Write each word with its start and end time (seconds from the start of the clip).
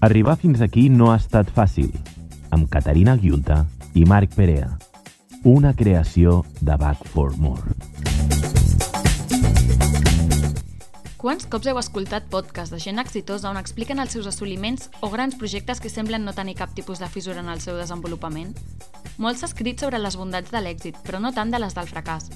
Arribar 0.00 0.36
fins 0.38 0.60
aquí 0.62 0.86
no 0.94 1.08
ha 1.10 1.16
estat 1.18 1.48
fàcil, 1.50 1.90
amb 2.54 2.68
Caterina 2.70 3.16
Guiunta 3.18 3.64
i 3.98 4.04
Marc 4.06 4.36
Perea. 4.36 4.68
Una 5.42 5.72
creació 5.74 6.44
de 6.60 6.76
Back 6.78 7.02
for 7.10 7.34
More. 7.42 7.74
Quants 11.18 11.48
cops 11.50 11.66
heu 11.66 11.80
escoltat 11.82 12.28
podcast 12.30 12.70
de 12.70 12.78
gent 12.78 13.02
exitosa 13.02 13.50
on 13.50 13.58
expliquen 13.58 13.98
els 13.98 14.14
seus 14.14 14.28
assoliments 14.30 14.86
o 15.02 15.10
grans 15.10 15.34
projectes 15.34 15.82
que 15.82 15.90
semblen 15.90 16.22
no 16.22 16.36
tenir 16.36 16.54
cap 16.60 16.70
tipus 16.78 17.02
de 17.02 17.10
fissura 17.10 17.42
en 17.42 17.50
el 17.50 17.58
seu 17.58 17.74
desenvolupament? 17.74 18.54
Molts 19.18 19.42
s'ha 19.42 19.50
escrit 19.50 19.82
sobre 19.82 19.98
les 19.98 20.14
bondats 20.14 20.54
de 20.54 20.62
l'èxit, 20.62 21.02
però 21.02 21.18
no 21.18 21.34
tant 21.34 21.50
de 21.50 21.58
les 21.58 21.74
del 21.74 21.90
fracàs. 21.90 22.30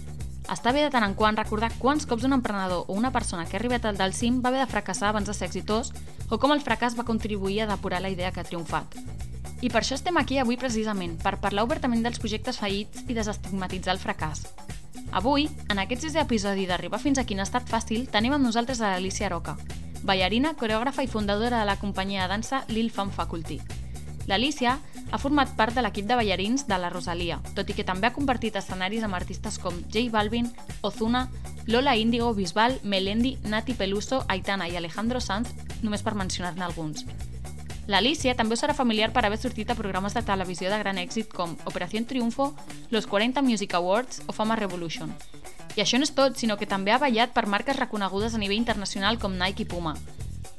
Està 0.51 0.73
bé 0.75 0.83
de 0.83 0.91
tant 0.91 1.05
en 1.07 1.15
quant 1.15 1.37
recordar 1.39 1.71
quants 1.79 2.07
cops 2.09 2.25
un 2.27 2.35
emprenedor 2.35 2.89
o 2.89 2.97
una 2.99 3.13
persona 3.15 3.45
que 3.47 3.57
ha 3.57 3.61
arribat 3.61 3.85
al 3.87 3.99
del 4.01 4.15
cim 4.15 4.41
va 4.43 4.51
haver 4.51 4.65
de 4.65 4.71
fracassar 4.71 5.11
abans 5.11 5.29
de 5.29 5.35
ser 5.35 5.47
exitós 5.47 5.93
o 6.31 6.39
com 6.39 6.53
el 6.53 6.63
fracàs 6.65 6.97
va 6.99 7.07
contribuir 7.07 7.63
a 7.63 7.69
depurar 7.71 8.03
la 8.03 8.11
idea 8.11 8.33
que 8.33 8.41
ha 8.41 8.49
triomfat. 8.49 8.97
I 9.63 9.71
per 9.71 9.85
això 9.85 9.95
estem 9.95 10.17
aquí 10.19 10.41
avui 10.43 10.59
precisament, 10.59 11.15
per 11.23 11.39
parlar 11.39 11.63
obertament 11.63 12.03
dels 12.03 12.19
projectes 12.19 12.59
fallits 12.59 13.05
i 13.07 13.15
desestigmatitzar 13.15 13.95
el 13.95 14.03
fracàs. 14.03 14.43
Avui, 15.13 15.47
en 15.71 15.79
aquest 15.79 16.09
sisè 16.09 16.25
episodi 16.25 16.67
d'Arribar 16.67 16.99
fins 16.99 17.21
aquí 17.21 17.37
no 17.37 17.45
ha 17.45 17.49
estat 17.49 17.69
fàcil, 17.71 18.09
tenim 18.11 18.35
amb 18.35 18.49
nosaltres 18.49 18.81
a 18.81 18.91
l'Alicia 18.95 19.31
Roca, 19.31 19.55
ballarina, 20.03 20.57
coreògrafa 20.59 21.05
i 21.05 21.13
fundadora 21.15 21.61
de 21.61 21.69
la 21.69 21.79
companyia 21.79 22.27
de 22.27 22.35
dansa 22.35 22.65
Lil 22.69 22.91
Fan 22.91 23.13
Faculty. 23.13 23.61
L'Alicia 24.31 24.79
ha 25.11 25.19
format 25.19 25.51
part 25.57 25.75
de 25.75 25.83
l'equip 25.83 26.07
de 26.07 26.17
ballarins 26.17 26.67
de 26.69 26.79
la 26.79 26.91
Rosalia, 26.91 27.41
tot 27.57 27.69
i 27.71 27.75
que 27.77 27.85
també 27.85 28.09
ha 28.09 28.15
compartit 28.15 28.57
escenaris 28.57 29.03
amb 29.03 29.19
artistes 29.19 29.59
com 29.59 29.83
J 29.91 30.09
Balvin, 30.11 30.49
Ozuna, 30.83 31.27
Lola 31.67 31.97
Índigo, 31.97 32.33
Bisbal, 32.35 32.79
Melendi, 32.83 33.37
Nati 33.45 33.75
Peluso, 33.75 34.25
Aitana 34.29 34.69
i 34.69 34.77
Alejandro 34.77 35.21
Sanz, 35.21 35.53
només 35.83 36.03
per 36.03 36.15
mencionar-ne 36.15 36.65
alguns. 36.65 37.05
L'Alicia 37.91 38.37
també 38.39 38.55
serà 38.57 38.77
familiar 38.79 39.11
per 39.13 39.25
haver 39.27 39.41
sortit 39.43 39.71
a 39.71 39.75
programes 39.75 40.15
de 40.15 40.23
televisió 40.23 40.71
de 40.71 40.79
gran 40.79 40.99
èxit 41.03 41.33
com 41.35 41.57
Operación 41.67 42.07
Triunfo, 42.07 42.53
Los 42.91 43.09
40 43.11 43.43
Music 43.43 43.75
Awards 43.75 44.23
o 44.27 44.33
Fama 44.33 44.57
Revolution. 44.57 45.11
I 45.75 45.83
això 45.83 45.99
no 45.99 46.07
és 46.07 46.15
tot, 46.15 46.37
sinó 46.37 46.59
que 46.61 46.69
també 46.69 46.93
ha 46.93 47.01
ballat 47.03 47.33
per 47.35 47.49
marques 47.49 47.79
reconegudes 47.79 48.35
a 48.35 48.39
nivell 48.39 48.61
internacional 48.61 49.19
com 49.19 49.35
Nike 49.39 49.65
i 49.65 49.67
Puma. 49.67 49.97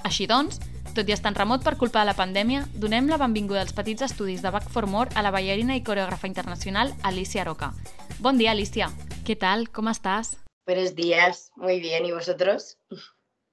Així 0.03 0.27
doncs, 0.27 0.59
tot 0.93 1.09
i 1.09 1.13
estar 1.15 1.31
en 1.31 1.37
remot 1.37 1.63
per 1.65 1.75
culpa 1.81 2.01
de 2.03 2.09
la 2.11 2.15
pandèmia, 2.17 2.63
donem 2.77 3.07
la 3.09 3.17
benvinguda 3.17 3.61
als 3.63 3.73
petits 3.73 4.05
estudis 4.05 4.43
de 4.43 4.51
Back 4.53 4.69
for 4.69 4.85
More 4.87 5.09
a 5.17 5.23
la 5.25 5.31
ballarina 5.33 5.75
i 5.75 5.81
coreògrafa 5.83 6.27
internacional 6.29 6.93
Alicia 7.03 7.43
Roca. 7.47 7.71
Bon 8.19 8.37
dia, 8.37 8.51
Alicia. 8.51 8.89
Què 9.25 9.35
tal? 9.39 9.67
Com 9.73 9.89
estàs? 9.89 10.35
Buenos 10.67 10.93
días, 10.95 11.51
muy 11.55 11.79
bien. 11.79 12.05
¿Y 12.05 12.11
vosotros? 12.11 12.77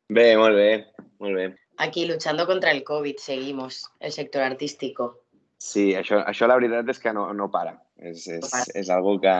Bé, 0.08 0.36
molt 0.36 0.54
bé, 0.54 0.86
molt 1.18 1.34
bé. 1.34 1.46
Aquí 1.78 2.04
luchando 2.06 2.46
contra 2.46 2.70
el 2.72 2.84
COVID, 2.84 3.16
seguimos, 3.16 3.86
el 4.00 4.12
sector 4.12 4.42
artístico. 4.42 5.24
Sí, 5.58 5.94
això, 5.94 6.20
això 6.26 6.46
la 6.46 6.56
veritat 6.56 6.88
és 6.88 6.98
que 7.00 7.12
no, 7.12 7.32
no 7.32 7.50
para. 7.50 7.78
És, 7.96 8.26
és, 8.28 8.40
No 8.44 8.48
para. 8.48 8.64
és 8.74 8.90
algo 8.90 9.18
que, 9.20 9.34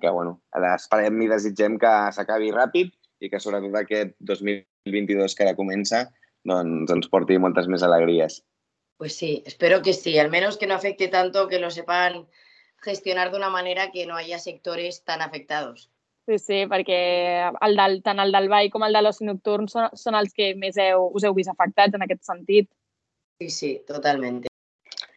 que 0.00 0.10
bueno, 0.10 0.40
esperem 0.74 1.20
i 1.22 1.28
desitgem 1.28 1.78
que 1.78 1.94
s'acabi 2.12 2.52
ràpid 2.52 2.92
i 3.20 3.30
que 3.32 3.40
sobretot 3.40 3.74
aquest 3.80 4.14
2022 4.20 5.34
que 5.34 5.44
ara 5.44 5.56
comença 5.56 6.06
doncs 6.46 6.92
ens 6.94 7.10
porti 7.12 7.38
moltes 7.42 7.68
més 7.72 7.84
alegries. 7.86 8.40
Pues 8.96 9.16
sí, 9.16 9.42
espero 9.44 9.82
que 9.82 9.92
sí, 9.92 10.18
al 10.18 10.30
menos 10.30 10.56
que 10.56 10.66
no 10.66 10.74
afecte 10.74 11.08
tanto, 11.08 11.48
que 11.48 11.58
lo 11.58 11.70
sepan 11.70 12.26
gestionar 12.80 13.30
de 13.30 13.36
una 13.36 13.50
manera 13.50 13.90
que 13.90 14.06
no 14.06 14.16
haya 14.16 14.38
sectores 14.38 15.04
tan 15.04 15.22
afectados. 15.22 15.90
Sí, 16.26 16.38
sí, 16.38 16.56
perquè 16.66 16.98
el 17.62 17.76
del, 17.78 18.00
tant 18.02 18.18
el 18.18 18.32
del 18.34 18.48
ball 18.50 18.70
com 18.72 18.82
el 18.82 18.96
de 18.96 19.02
l'oci 19.04 19.28
nocturn 19.28 19.68
són, 19.70 19.92
són 19.94 20.16
els 20.18 20.34
que 20.34 20.54
més 20.58 20.78
heu, 20.80 21.06
us 21.14 21.26
heu 21.26 21.36
vist 21.36 21.52
afectats 21.52 21.94
en 21.94 22.02
aquest 22.02 22.24
sentit. 22.26 22.70
Sí, 23.38 23.50
sí, 23.50 23.70
totalmente. 23.86 24.50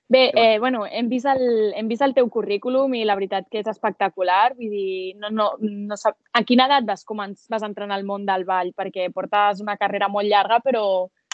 Bé, 0.10 0.32
eh, 0.36 0.58
bueno, 0.60 0.86
hem 0.86 1.08
vist, 1.10 1.28
el, 1.30 1.72
hem 1.78 1.90
vist 1.90 2.02
el 2.02 2.16
teu 2.18 2.30
currículum 2.34 2.96
i 2.98 3.04
la 3.06 3.16
veritat 3.18 3.46
que 3.50 3.62
és 3.62 3.68
espectacular. 3.70 4.56
Vull 4.58 4.72
dir, 4.74 5.16
no, 5.22 5.30
no, 5.30 5.50
no 5.62 5.98
sap... 6.02 6.18
a 6.34 6.42
quina 6.46 6.66
edat 6.66 6.88
vas, 6.88 7.06
començ, 7.06 7.44
vas 7.54 7.66
entrar 7.66 7.86
en 7.86 7.94
el 7.94 8.06
món 8.08 8.26
del 8.26 8.46
ball? 8.46 8.72
Perquè 8.78 9.12
portes 9.14 9.62
una 9.62 9.78
carrera 9.78 10.10
molt 10.10 10.30
llarga, 10.30 10.58
però, 10.66 10.84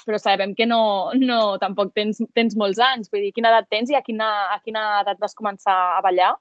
però 0.06 0.20
sabem 0.22 0.56
que 0.56 0.66
no, 0.70 1.12
no 1.20 1.58
tampoc 1.62 1.94
tens, 1.98 2.22
tens 2.38 2.56
molts 2.56 2.80
anys. 2.80 3.12
Vull 3.12 3.26
dir, 3.28 3.34
quina 3.36 3.52
edat 3.54 3.70
tens 3.70 3.92
i 3.92 3.98
a 3.98 4.04
quina, 4.06 4.30
a 4.54 4.60
quina 4.64 4.86
edat 5.02 5.22
vas 5.22 5.38
començar 5.38 5.76
a 5.98 6.02
ballar? 6.06 6.36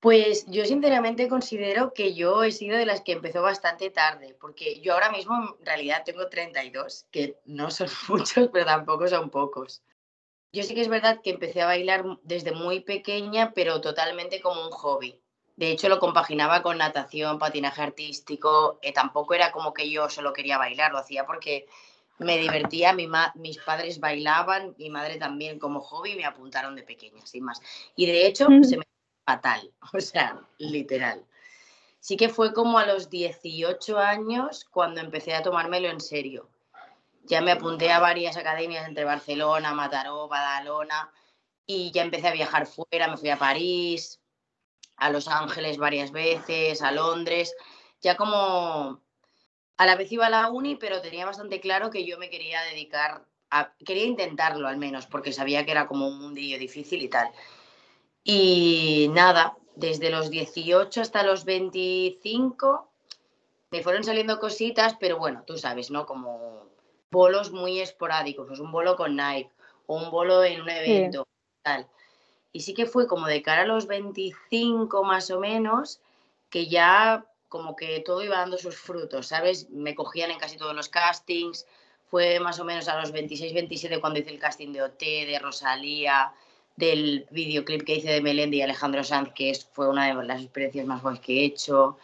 Pues 0.00 0.44
yo 0.46 0.64
sinceramente 0.66 1.26
considero 1.28 1.92
que 1.92 2.14
yo 2.14 2.44
he 2.44 2.52
sido 2.52 2.76
de 2.78 2.86
las 2.86 3.00
que 3.00 3.12
empezó 3.12 3.42
bastante 3.42 3.90
tarde, 3.90 4.36
porque 4.40 4.80
yo 4.80 4.92
ahora 4.92 5.10
mismo 5.10 5.34
en 5.58 5.66
realidad 5.66 6.02
tengo 6.04 6.28
32, 6.28 7.06
que 7.10 7.40
no 7.46 7.70
son 7.70 7.88
muchos, 8.08 8.50
pero 8.52 8.66
tampoco 8.66 9.08
son 9.08 9.30
pocos. 9.30 9.82
Yo 10.52 10.62
sí 10.62 10.74
que 10.74 10.82
es 10.82 10.88
verdad 10.88 11.20
que 11.22 11.30
empecé 11.30 11.62
a 11.62 11.66
bailar 11.66 12.04
desde 12.22 12.52
muy 12.52 12.80
pequeña, 12.80 13.52
pero 13.52 13.80
totalmente 13.80 14.40
como 14.40 14.64
un 14.64 14.70
hobby. 14.70 15.20
De 15.56 15.70
hecho, 15.70 15.88
lo 15.88 15.98
compaginaba 15.98 16.62
con 16.62 16.78
natación, 16.78 17.38
patinaje 17.38 17.82
artístico. 17.82 18.78
eh, 18.82 18.92
tampoco 18.92 19.34
era 19.34 19.50
como 19.52 19.72
que 19.72 19.90
yo 19.90 20.08
solo 20.10 20.32
quería 20.32 20.58
bailar, 20.58 20.92
lo 20.92 20.98
hacía 20.98 21.26
porque 21.26 21.66
me 22.18 22.38
divertía. 22.38 22.92
Mi 22.92 23.06
ma- 23.06 23.32
mis 23.34 23.58
padres 23.58 24.00
bailaban, 24.00 24.74
mi 24.78 24.90
madre 24.90 25.16
también 25.18 25.58
como 25.58 25.80
hobby, 25.80 26.14
me 26.16 26.24
apuntaron 26.24 26.74
de 26.74 26.82
pequeña, 26.82 27.24
sin 27.26 27.44
más. 27.44 27.60
Y 27.94 28.06
de 28.06 28.26
hecho, 28.26 28.46
se 28.64 28.78
me 28.78 28.84
fatal, 29.24 29.72
o 29.92 30.00
sea, 30.00 30.40
literal. 30.58 31.24
Sí 32.00 32.16
que 32.16 32.28
fue 32.28 32.52
como 32.52 32.78
a 32.78 32.86
los 32.86 33.10
18 33.10 33.98
años 33.98 34.64
cuando 34.64 35.00
empecé 35.00 35.34
a 35.34 35.42
tomármelo 35.42 35.88
en 35.88 36.00
serio. 36.00 36.48
Ya 37.24 37.40
me 37.40 37.50
apunté 37.50 37.90
a 37.90 37.98
varias 37.98 38.36
academias 38.36 38.86
entre 38.86 39.04
Barcelona, 39.04 39.74
Mataró, 39.74 40.28
Badalona 40.28 41.10
y 41.66 41.90
ya 41.90 42.02
empecé 42.02 42.28
a 42.28 42.32
viajar 42.32 42.66
fuera, 42.66 43.08
me 43.08 43.16
fui 43.16 43.30
a 43.30 43.38
París, 43.38 44.20
a 44.96 45.10
Los 45.10 45.26
Ángeles 45.26 45.78
varias 45.78 46.12
veces, 46.12 46.82
a 46.82 46.92
Londres, 46.92 47.52
ya 48.00 48.16
como 48.16 49.00
a 49.76 49.86
la 49.86 49.96
vez 49.96 50.10
iba 50.12 50.26
a 50.26 50.30
la 50.30 50.50
uni, 50.50 50.76
pero 50.76 51.02
tenía 51.02 51.26
bastante 51.26 51.60
claro 51.60 51.90
que 51.90 52.04
yo 52.06 52.18
me 52.18 52.30
quería 52.30 52.62
dedicar 52.62 53.24
a, 53.50 53.72
quería 53.84 54.04
intentarlo 54.04 54.68
al 54.68 54.76
menos, 54.76 55.06
porque 55.06 55.32
sabía 55.32 55.64
que 55.64 55.72
era 55.72 55.86
como 55.86 56.08
un 56.08 56.18
mundillo 56.18 56.58
difícil 56.58 57.02
y 57.02 57.08
tal. 57.08 57.30
Y 58.24 59.08
nada, 59.12 59.56
desde 59.76 60.10
los 60.10 60.30
18 60.30 61.00
hasta 61.00 61.22
los 61.22 61.44
25 61.44 62.90
me 63.70 63.82
fueron 63.82 64.04
saliendo 64.04 64.38
cositas, 64.38 64.96
pero 64.98 65.18
bueno, 65.18 65.44
tú 65.46 65.58
sabes, 65.58 65.90
¿no? 65.90 66.06
Como 66.06 66.66
bolos 67.10 67.52
muy 67.52 67.80
esporádicos, 67.80 68.46
pues 68.48 68.60
un 68.60 68.72
bolo 68.72 68.96
con 68.96 69.16
Nike 69.16 69.50
o 69.86 69.96
un 69.96 70.10
bolo 70.10 70.42
en 70.42 70.62
un 70.62 70.70
evento, 70.70 71.26
tal. 71.62 71.86
Y 72.52 72.60
sí 72.60 72.74
que 72.74 72.86
fue 72.86 73.06
como 73.06 73.26
de 73.26 73.42
cara 73.42 73.62
a 73.62 73.66
los 73.66 73.86
25 73.86 75.04
más 75.04 75.30
o 75.30 75.40
menos, 75.40 76.00
que 76.48 76.68
ya 76.68 77.26
como 77.48 77.76
que 77.76 78.00
todo 78.00 78.22
iba 78.22 78.38
dando 78.38 78.58
sus 78.58 78.76
frutos, 78.76 79.28
¿sabes? 79.28 79.70
Me 79.70 79.94
cogían 79.94 80.30
en 80.30 80.38
casi 80.38 80.56
todos 80.56 80.74
los 80.74 80.88
castings. 80.88 81.66
Fue 82.04 82.40
más 82.40 82.58
o 82.60 82.64
menos 82.64 82.88
a 82.88 83.00
los 83.00 83.12
26, 83.12 83.52
27 83.54 84.00
cuando 84.00 84.20
hice 84.20 84.30
el 84.30 84.38
casting 84.38 84.72
de 84.72 84.82
OT, 84.82 85.00
de 85.26 85.38
Rosalía, 85.40 86.32
del 86.76 87.26
videoclip 87.30 87.82
que 87.84 87.96
hice 87.96 88.12
de 88.12 88.20
Melendi 88.20 88.58
y 88.58 88.62
Alejandro 88.62 89.02
Sanz, 89.02 89.32
que 89.34 89.50
es, 89.50 89.64
fue 89.64 89.88
una 89.88 90.06
de 90.06 90.24
las 90.26 90.42
experiencias 90.42 90.86
más 90.86 91.02
guays 91.02 91.20
que 91.20 91.40
he 91.40 91.44
hecho. 91.44 91.96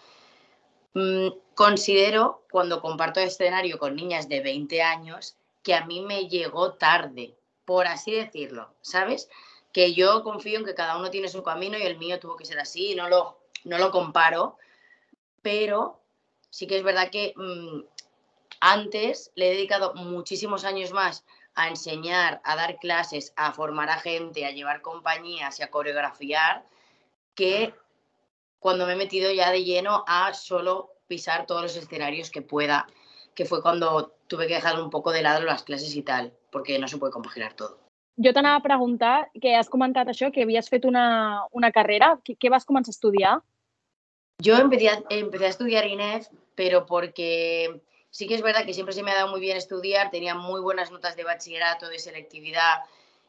Mm, 0.94 1.28
considero, 1.54 2.42
cuando 2.50 2.80
comparto 2.80 3.20
escenario 3.20 3.78
con 3.78 3.94
niñas 3.94 4.28
de 4.28 4.40
20 4.40 4.82
años, 4.82 5.36
que 5.62 5.74
a 5.74 5.84
mí 5.84 6.00
me 6.00 6.28
llegó 6.28 6.74
tarde, 6.74 7.34
por 7.64 7.86
así 7.86 8.12
decirlo, 8.12 8.74
¿sabes? 8.80 9.28
Que 9.72 9.94
yo 9.94 10.22
confío 10.22 10.58
en 10.58 10.64
que 10.64 10.74
cada 10.74 10.98
uno 10.98 11.10
tiene 11.10 11.28
su 11.28 11.42
camino 11.42 11.78
y 11.78 11.82
el 11.82 11.98
mío 11.98 12.18
tuvo 12.18 12.36
que 12.36 12.44
ser 12.44 12.58
así, 12.58 12.92
y 12.92 12.94
no 12.94 13.08
lo, 13.08 13.38
no 13.64 13.78
lo 13.78 13.90
comparo, 13.90 14.56
pero 15.42 16.00
sí 16.50 16.66
que 16.66 16.78
es 16.78 16.84
verdad 16.84 17.10
que 17.10 17.34
mm, 17.36 17.82
antes 18.60 19.32
le 19.34 19.48
he 19.48 19.54
dedicado 19.54 19.94
muchísimos 19.94 20.64
años 20.64 20.92
más 20.92 21.24
a 21.54 21.68
enseñar, 21.68 22.40
a 22.44 22.56
dar 22.56 22.78
clases, 22.78 23.32
a 23.36 23.52
formar 23.52 23.90
a 23.90 23.98
gente, 23.98 24.46
a 24.46 24.52
llevar 24.52 24.80
compañías 24.80 25.60
y 25.60 25.62
a 25.62 25.70
coreografiar, 25.70 26.64
que 27.34 27.74
cuando 28.58 28.86
me 28.86 28.92
he 28.92 28.96
metido 28.96 29.32
ya 29.32 29.50
de 29.50 29.64
lleno 29.64 30.04
a 30.06 30.32
solo 30.32 30.94
pisar 31.08 31.46
todos 31.46 31.62
los 31.62 31.76
escenarios 31.76 32.30
que 32.30 32.42
pueda, 32.42 32.86
que 33.34 33.44
fue 33.44 33.60
cuando 33.60 34.14
tuve 34.28 34.46
que 34.46 34.54
dejar 34.54 34.80
un 34.80 34.90
poco 34.90 35.10
de 35.12 35.22
lado 35.22 35.42
las 35.42 35.62
clases 35.64 35.94
y 35.96 36.02
tal, 36.02 36.32
porque 36.50 36.78
no 36.78 36.88
se 36.88 36.98
puede 36.98 37.12
compaginar 37.12 37.54
todo. 37.54 37.78
Jo 38.22 38.32
t'anava 38.36 38.60
a 38.60 38.62
preguntar, 38.62 39.30
que 39.40 39.54
has 39.56 39.70
comentat 39.72 40.10
això, 40.12 40.28
que 40.32 40.44
havies 40.44 40.68
fet 40.68 40.84
una, 40.84 41.46
una 41.50 41.72
carrera. 41.72 42.18
Què, 42.20 42.36
què 42.36 42.50
vas 42.52 42.66
començar 42.68 42.92
a 42.92 42.96
estudiar? 42.96 43.32
Yo 44.38 44.56
empecé 44.56 44.88
a, 44.88 45.02
estudiar 45.46 45.86
INEF, 45.86 46.26
pero 46.54 46.86
porque 46.86 47.80
sí 48.10 48.26
que 48.26 48.34
es 48.34 48.42
verdad 48.42 48.66
que 48.66 48.74
siempre 48.74 48.94
se 48.94 49.02
me 49.02 49.12
ha 49.12 49.16
dado 49.16 49.28
muy 49.28 49.40
bien 49.40 49.56
estudiar, 49.56 50.10
tenía 50.10 50.34
muy 50.34 50.60
buenas 50.60 50.90
notas 50.90 51.16
de 51.16 51.24
bachillerato, 51.24 51.88
de 51.88 51.98
selectividad, 51.98 52.80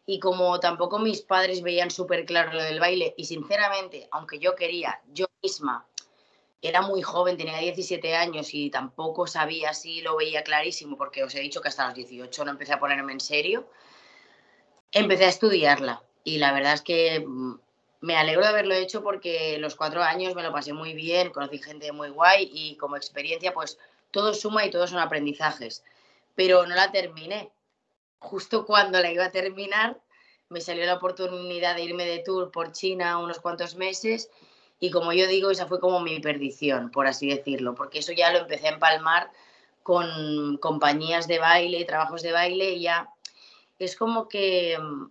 y 0.06 0.20
como 0.20 0.60
tampoco 0.60 1.00
mis 1.00 1.22
padres 1.22 1.62
veían 1.62 1.92
súper 1.92 2.26
claro 2.26 2.54
lo 2.54 2.64
del 2.64 2.80
baile, 2.80 3.14
y 3.18 3.26
sinceramente, 3.26 4.08
aunque 4.12 4.40
yo 4.40 4.56
quería, 4.56 5.02
yo 5.14 5.28
misma, 5.42 5.86
era 6.64 6.82
muy 6.82 7.02
joven, 7.02 7.36
tenía 7.36 7.58
17 7.58 8.16
años 8.16 8.54
y 8.54 8.70
tampoco 8.70 9.28
sabía 9.28 9.74
si 9.74 10.02
lo 10.02 10.16
veía 10.16 10.44
clarísimo, 10.44 10.98
porque 10.98 11.22
os 11.22 11.36
he 11.36 11.42
dicho 11.42 11.62
que 11.62 11.68
hasta 11.68 11.86
los 11.86 11.94
18 11.94 12.46
no 12.46 12.52
empecé 12.52 12.74
a 12.74 12.80
ponerme 12.80 13.12
en 13.12 13.20
serio. 13.20 13.70
empecé 14.92 15.26
a 15.26 15.30
estudiarla 15.30 16.04
y 16.24 16.38
la 16.38 16.54
verdad 16.54 16.74
es 16.74 16.82
que 16.82 17.20
mm, 17.20 17.60
me 18.04 18.18
alegro 18.18 18.42
de 18.42 18.50
haberlo 18.50 18.74
hecho 18.74 19.02
porque 19.02 19.58
los 19.60 19.76
cuatro 19.76 20.04
años 20.04 20.36
me 20.36 20.44
lo 20.44 20.52
pasé 20.52 20.74
muy 20.74 20.94
bien, 20.94 21.30
conocí 21.30 21.58
gente 21.58 21.90
muy 21.94 22.10
guay 22.10 22.52
y 22.54 22.76
como 22.76 22.98
experiencia 22.98 23.54
pues 23.54 23.80
todo 24.12 24.34
suma 24.34 24.66
y 24.66 24.72
todo 24.72 24.88
son 24.88 25.00
aprendizajes. 25.00 25.86
Pero 26.36 26.68
no 26.68 26.76
la 26.76 26.92
terminé. 26.92 27.50
Justo 28.20 28.66
cuando 28.66 29.00
la 29.00 29.10
iba 29.10 29.24
a 29.24 29.32
terminar 29.32 30.02
me 30.50 30.60
salió 30.60 30.86
la 30.86 30.96
oportunidad 30.96 31.78
de 31.78 31.84
irme 31.84 32.06
de 32.06 32.20
tour 32.20 32.52
por 32.52 32.74
China 32.74 33.20
unos 33.20 33.40
cuantos 33.40 33.78
meses 33.78 34.30
y 34.82 34.92
como 34.92 35.14
yo 35.14 35.26
digo, 35.26 35.50
esa 35.50 35.68
fue 35.68 35.80
como 35.80 36.02
mi 36.02 36.20
perdición, 36.20 36.92
por 36.92 37.08
así 37.08 37.30
decirlo, 37.30 37.74
porque 37.74 38.00
eso 38.00 38.12
ya 38.12 38.34
lo 38.34 38.40
empecé 38.40 38.68
a 38.68 38.74
empalmar 38.74 39.32
con 39.82 40.58
compañías 40.58 41.30
de 41.30 41.40
baile, 41.40 41.86
trabajos 41.86 42.22
de 42.22 42.34
baile 42.34 42.72
y 42.72 42.82
ya 42.82 43.10
es 43.80 43.96
como 43.96 44.28
que 44.28 44.78
mm, 44.78 45.06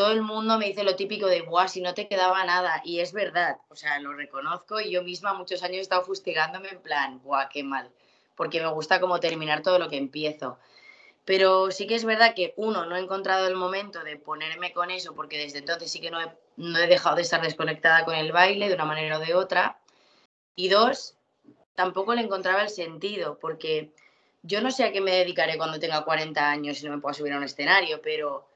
todo 0.00 0.12
el 0.12 0.22
mundo 0.22 0.56
me 0.56 0.64
dice 0.64 0.82
lo 0.82 0.96
típico 0.96 1.26
de, 1.26 1.42
Buah, 1.42 1.68
si 1.68 1.82
no 1.82 1.92
te 1.92 2.08
quedaba 2.08 2.42
nada. 2.44 2.80
Y 2.86 3.00
es 3.00 3.12
verdad, 3.12 3.58
o 3.68 3.76
sea, 3.76 4.00
lo 4.00 4.14
reconozco 4.14 4.80
y 4.80 4.90
yo 4.90 5.02
misma 5.02 5.34
muchos 5.34 5.62
años 5.62 5.76
he 5.76 5.80
estado 5.80 6.02
fustigándome 6.04 6.70
en 6.70 6.80
plan, 6.80 7.20
Buah, 7.22 7.50
qué 7.50 7.62
mal, 7.62 7.90
porque 8.34 8.62
me 8.62 8.68
gusta 8.68 8.98
como 8.98 9.20
terminar 9.20 9.60
todo 9.60 9.78
lo 9.78 9.90
que 9.90 9.98
empiezo. 9.98 10.58
Pero 11.26 11.70
sí 11.70 11.86
que 11.86 11.96
es 11.96 12.06
verdad 12.06 12.32
que, 12.34 12.54
uno, 12.56 12.86
no 12.86 12.96
he 12.96 13.00
encontrado 13.00 13.46
el 13.46 13.56
momento 13.56 14.02
de 14.02 14.16
ponerme 14.16 14.72
con 14.72 14.90
eso, 14.90 15.14
porque 15.14 15.36
desde 15.36 15.58
entonces 15.58 15.92
sí 15.92 16.00
que 16.00 16.10
no 16.10 16.18
he, 16.18 16.32
no 16.56 16.78
he 16.78 16.86
dejado 16.86 17.16
de 17.16 17.22
estar 17.22 17.42
desconectada 17.42 18.06
con 18.06 18.14
el 18.14 18.32
baile 18.32 18.68
de 18.68 18.74
una 18.76 18.86
manera 18.86 19.18
o 19.18 19.20
de 19.20 19.34
otra. 19.34 19.80
Y 20.56 20.70
dos, 20.70 21.18
tampoco 21.74 22.14
le 22.14 22.22
encontraba 22.22 22.62
el 22.62 22.70
sentido, 22.70 23.38
porque 23.38 23.92
yo 24.42 24.62
no 24.62 24.70
sé 24.70 24.84
a 24.84 24.92
qué 24.92 25.02
me 25.02 25.10
dedicaré 25.10 25.58
cuando 25.58 25.78
tenga 25.78 26.06
40 26.06 26.50
años 26.50 26.80
y 26.80 26.86
no 26.86 26.96
me 26.96 27.02
pueda 27.02 27.12
subir 27.12 27.34
a 27.34 27.36
un 27.36 27.44
escenario, 27.44 28.00
pero 28.00 28.49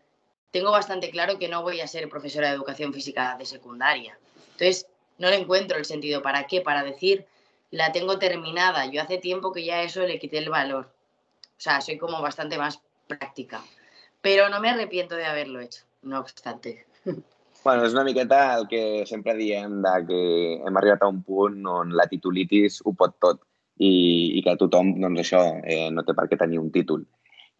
tengo 0.54 0.70
bastante 0.70 1.10
claro 1.10 1.36
que 1.36 1.48
no 1.48 1.62
voy 1.62 1.80
a 1.80 1.88
ser 1.88 2.08
profesora 2.08 2.46
de 2.48 2.54
educación 2.54 2.94
física 2.94 3.36
de 3.36 3.44
secundaria. 3.44 4.16
Entonces, 4.52 4.86
no 5.18 5.28
le 5.28 5.34
encuentro 5.34 5.76
el 5.76 5.84
sentido. 5.84 6.22
¿Para 6.22 6.46
qué? 6.46 6.60
Para 6.60 6.84
decir, 6.84 7.26
la 7.72 7.90
tengo 7.90 8.20
terminada. 8.20 8.86
Yo 8.86 9.02
hace 9.02 9.18
tiempo 9.18 9.50
que 9.50 9.64
ya 9.64 9.82
eso 9.82 10.06
le 10.06 10.20
quité 10.20 10.38
el 10.38 10.50
valor. 10.50 10.92
O 11.42 11.60
sea, 11.60 11.80
soy 11.80 11.98
como 11.98 12.22
bastante 12.22 12.56
más 12.56 12.80
práctica. 13.08 13.64
Però 14.22 14.48
no 14.48 14.60
me 14.60 14.70
arrepiento 14.70 15.16
de 15.16 15.26
haberlo 15.26 15.60
hecho, 15.60 15.82
no 16.02 16.20
obstante. 16.20 16.86
Bueno, 17.64 17.84
és 17.84 17.92
una 17.92 18.04
miqueta 18.04 18.54
el 18.54 18.68
que 18.68 19.04
sempre 19.08 19.34
diem 19.34 19.82
de 19.82 19.92
que 20.06 20.20
hem 20.64 20.78
arribat 20.78 21.02
a 21.02 21.10
un 21.12 21.22
punt 21.26 21.66
on 21.66 21.92
la 21.98 22.06
titulitis 22.08 22.78
ho 22.84 22.94
pot 22.94 23.18
tot 23.20 23.42
i, 23.76 23.90
i 24.38 24.40
que 24.44 24.54
tothom, 24.60 24.94
doncs 25.02 25.24
això, 25.24 25.42
eh, 25.64 25.90
no 25.90 26.04
té 26.06 26.14
per 26.16 26.28
què 26.30 26.38
tenir 26.40 26.62
un 26.62 26.70
títol. 26.72 27.02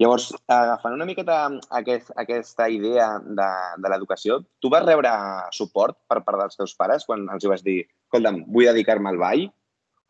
Llavors, 0.03 0.33
agafant 0.51 0.97
una 0.97 1.07
miqueta 1.07 1.37
aquest, 1.79 2.11
aquesta 2.19 2.67
idea 2.69 3.07
de, 3.23 3.49
de 3.79 3.91
l'educació, 3.93 4.41
tu 4.59 4.71
vas 4.73 4.83
rebre 4.87 5.13
suport 5.55 5.97
per 6.11 6.23
part 6.27 6.41
dels 6.41 6.59
teus 6.59 6.75
pares 6.75 7.07
quan 7.07 7.29
els 7.31 7.47
vas 7.51 7.63
dir 7.63 7.85
escolta'm, 7.85 8.43
vull 8.51 8.67
dedicar-me 8.73 9.13
al 9.13 9.21
ball? 9.23 9.45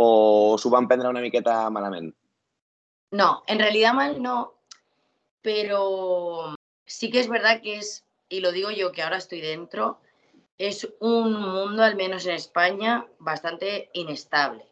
O 0.01 0.57
s'ho 0.59 0.73
van 0.73 0.89
prendre 0.91 1.13
una 1.13 1.23
miqueta 1.23 1.59
malament? 1.71 2.09
No, 3.13 3.45
en 3.47 3.61
realidad 3.61 3.95
mal 3.95 4.17
no, 4.23 4.55
pero 5.43 6.57
sí 6.87 7.11
que 7.11 7.21
es 7.21 7.29
verdad 7.29 7.61
que 7.61 7.77
es, 7.77 8.05
y 8.29 8.41
lo 8.41 8.51
digo 8.53 8.71
yo 8.71 8.91
que 8.91 9.03
ahora 9.03 9.19
estoy 9.19 9.41
dentro, 9.41 10.01
es 10.59 10.89
un 11.01 11.35
mundo, 11.35 11.83
al 11.83 11.97
menos 11.97 12.27
en 12.27 12.35
España, 12.35 13.07
bastante 13.19 13.91
inestable. 13.93 14.65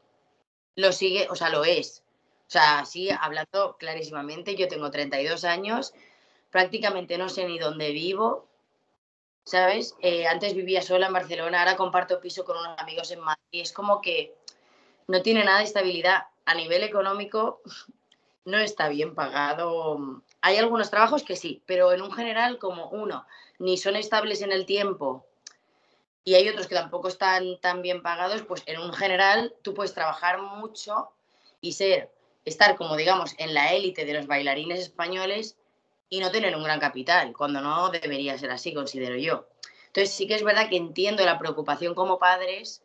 Lo 0.74 0.92
sigue, 0.92 1.28
o 1.28 1.36
sea, 1.36 1.50
lo 1.50 1.64
es. 1.64 2.02
O 2.52 2.58
sea, 2.60 2.80
así 2.80 3.08
hablando 3.08 3.78
clarísimamente, 3.78 4.56
yo 4.56 4.68
tengo 4.68 4.90
32 4.90 5.44
años, 5.44 5.94
prácticamente 6.50 7.16
no 7.16 7.30
sé 7.30 7.46
ni 7.46 7.58
dónde 7.58 7.92
vivo, 7.92 8.46
¿sabes? 9.42 9.94
Eh, 10.02 10.26
antes 10.26 10.52
vivía 10.52 10.82
sola 10.82 11.06
en 11.06 11.14
Barcelona, 11.14 11.60
ahora 11.60 11.78
comparto 11.78 12.20
piso 12.20 12.44
con 12.44 12.58
unos 12.58 12.78
amigos 12.78 13.10
en 13.10 13.20
Madrid. 13.20 13.62
Es 13.62 13.72
como 13.72 14.02
que 14.02 14.34
no 15.08 15.22
tiene 15.22 15.44
nada 15.44 15.60
de 15.60 15.64
estabilidad. 15.64 16.26
A 16.44 16.54
nivel 16.54 16.82
económico, 16.82 17.62
no 18.44 18.58
está 18.58 18.90
bien 18.90 19.14
pagado. 19.14 20.22
Hay 20.42 20.58
algunos 20.58 20.90
trabajos 20.90 21.22
que 21.22 21.36
sí, 21.36 21.62
pero 21.64 21.90
en 21.94 22.02
un 22.02 22.12
general, 22.12 22.58
como 22.58 22.90
uno, 22.90 23.26
ni 23.60 23.78
son 23.78 23.96
estables 23.96 24.42
en 24.42 24.52
el 24.52 24.66
tiempo 24.66 25.24
y 26.22 26.34
hay 26.34 26.50
otros 26.50 26.66
que 26.66 26.74
tampoco 26.74 27.08
están 27.08 27.58
tan 27.62 27.80
bien 27.80 28.02
pagados, 28.02 28.42
pues 28.42 28.62
en 28.66 28.78
un 28.78 28.92
general 28.92 29.54
tú 29.62 29.72
puedes 29.72 29.94
trabajar 29.94 30.42
mucho 30.42 31.08
y 31.62 31.72
ser 31.72 32.10
estar 32.44 32.76
como 32.76 32.96
digamos 32.96 33.34
en 33.38 33.54
la 33.54 33.72
élite 33.72 34.04
de 34.04 34.14
los 34.14 34.26
bailarines 34.26 34.80
españoles 34.80 35.56
y 36.08 36.20
no 36.20 36.30
tener 36.30 36.54
un 36.56 36.64
gran 36.64 36.80
capital, 36.80 37.32
cuando 37.32 37.60
no 37.60 37.90
debería 37.90 38.36
ser 38.36 38.50
así, 38.50 38.74
considero 38.74 39.16
yo. 39.16 39.48
Entonces 39.86 40.14
sí 40.14 40.26
que 40.26 40.34
es 40.34 40.42
verdad 40.42 40.68
que 40.68 40.76
entiendo 40.76 41.24
la 41.24 41.38
preocupación 41.38 41.94
como 41.94 42.18
padres 42.18 42.82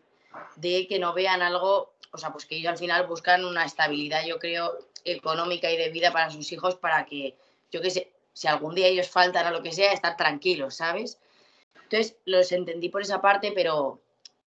de 0.55 0.87
que 0.87 0.99
no 0.99 1.13
vean 1.13 1.41
algo, 1.41 1.93
o 2.11 2.17
sea, 2.17 2.31
pues 2.31 2.45
que 2.45 2.57
ellos 2.57 2.71
al 2.71 2.77
final 2.77 3.07
buscan 3.07 3.45
una 3.45 3.65
estabilidad, 3.65 4.25
yo 4.25 4.39
creo, 4.39 4.77
económica 5.03 5.71
y 5.71 5.77
de 5.77 5.89
vida 5.89 6.11
para 6.11 6.29
sus 6.29 6.51
hijos 6.51 6.75
para 6.75 7.05
que, 7.05 7.37
yo 7.71 7.81
qué 7.81 7.89
sé, 7.89 8.11
si 8.33 8.47
algún 8.47 8.75
día 8.75 8.87
ellos 8.87 9.09
faltan 9.09 9.45
a 9.45 9.51
lo 9.51 9.63
que 9.63 9.71
sea, 9.71 9.93
estar 9.93 10.15
tranquilos, 10.15 10.75
¿sabes? 10.75 11.17
Entonces 11.83 12.17
los 12.25 12.51
entendí 12.51 12.89
por 12.89 13.01
esa 13.01 13.21
parte, 13.21 13.51
pero 13.53 14.01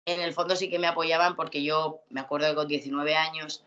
en 0.07 0.21
el 0.21 0.33
fondo 0.33 0.57
sí 0.57 0.71
que 0.71 0.79
me 0.79 0.87
apoyaban 0.87 1.37
porque 1.37 1.63
yo 1.63 2.01
me 2.09 2.21
acuerdo 2.21 2.49
que 2.49 2.55
con 2.55 2.69
19 2.69 3.15
años 3.15 3.65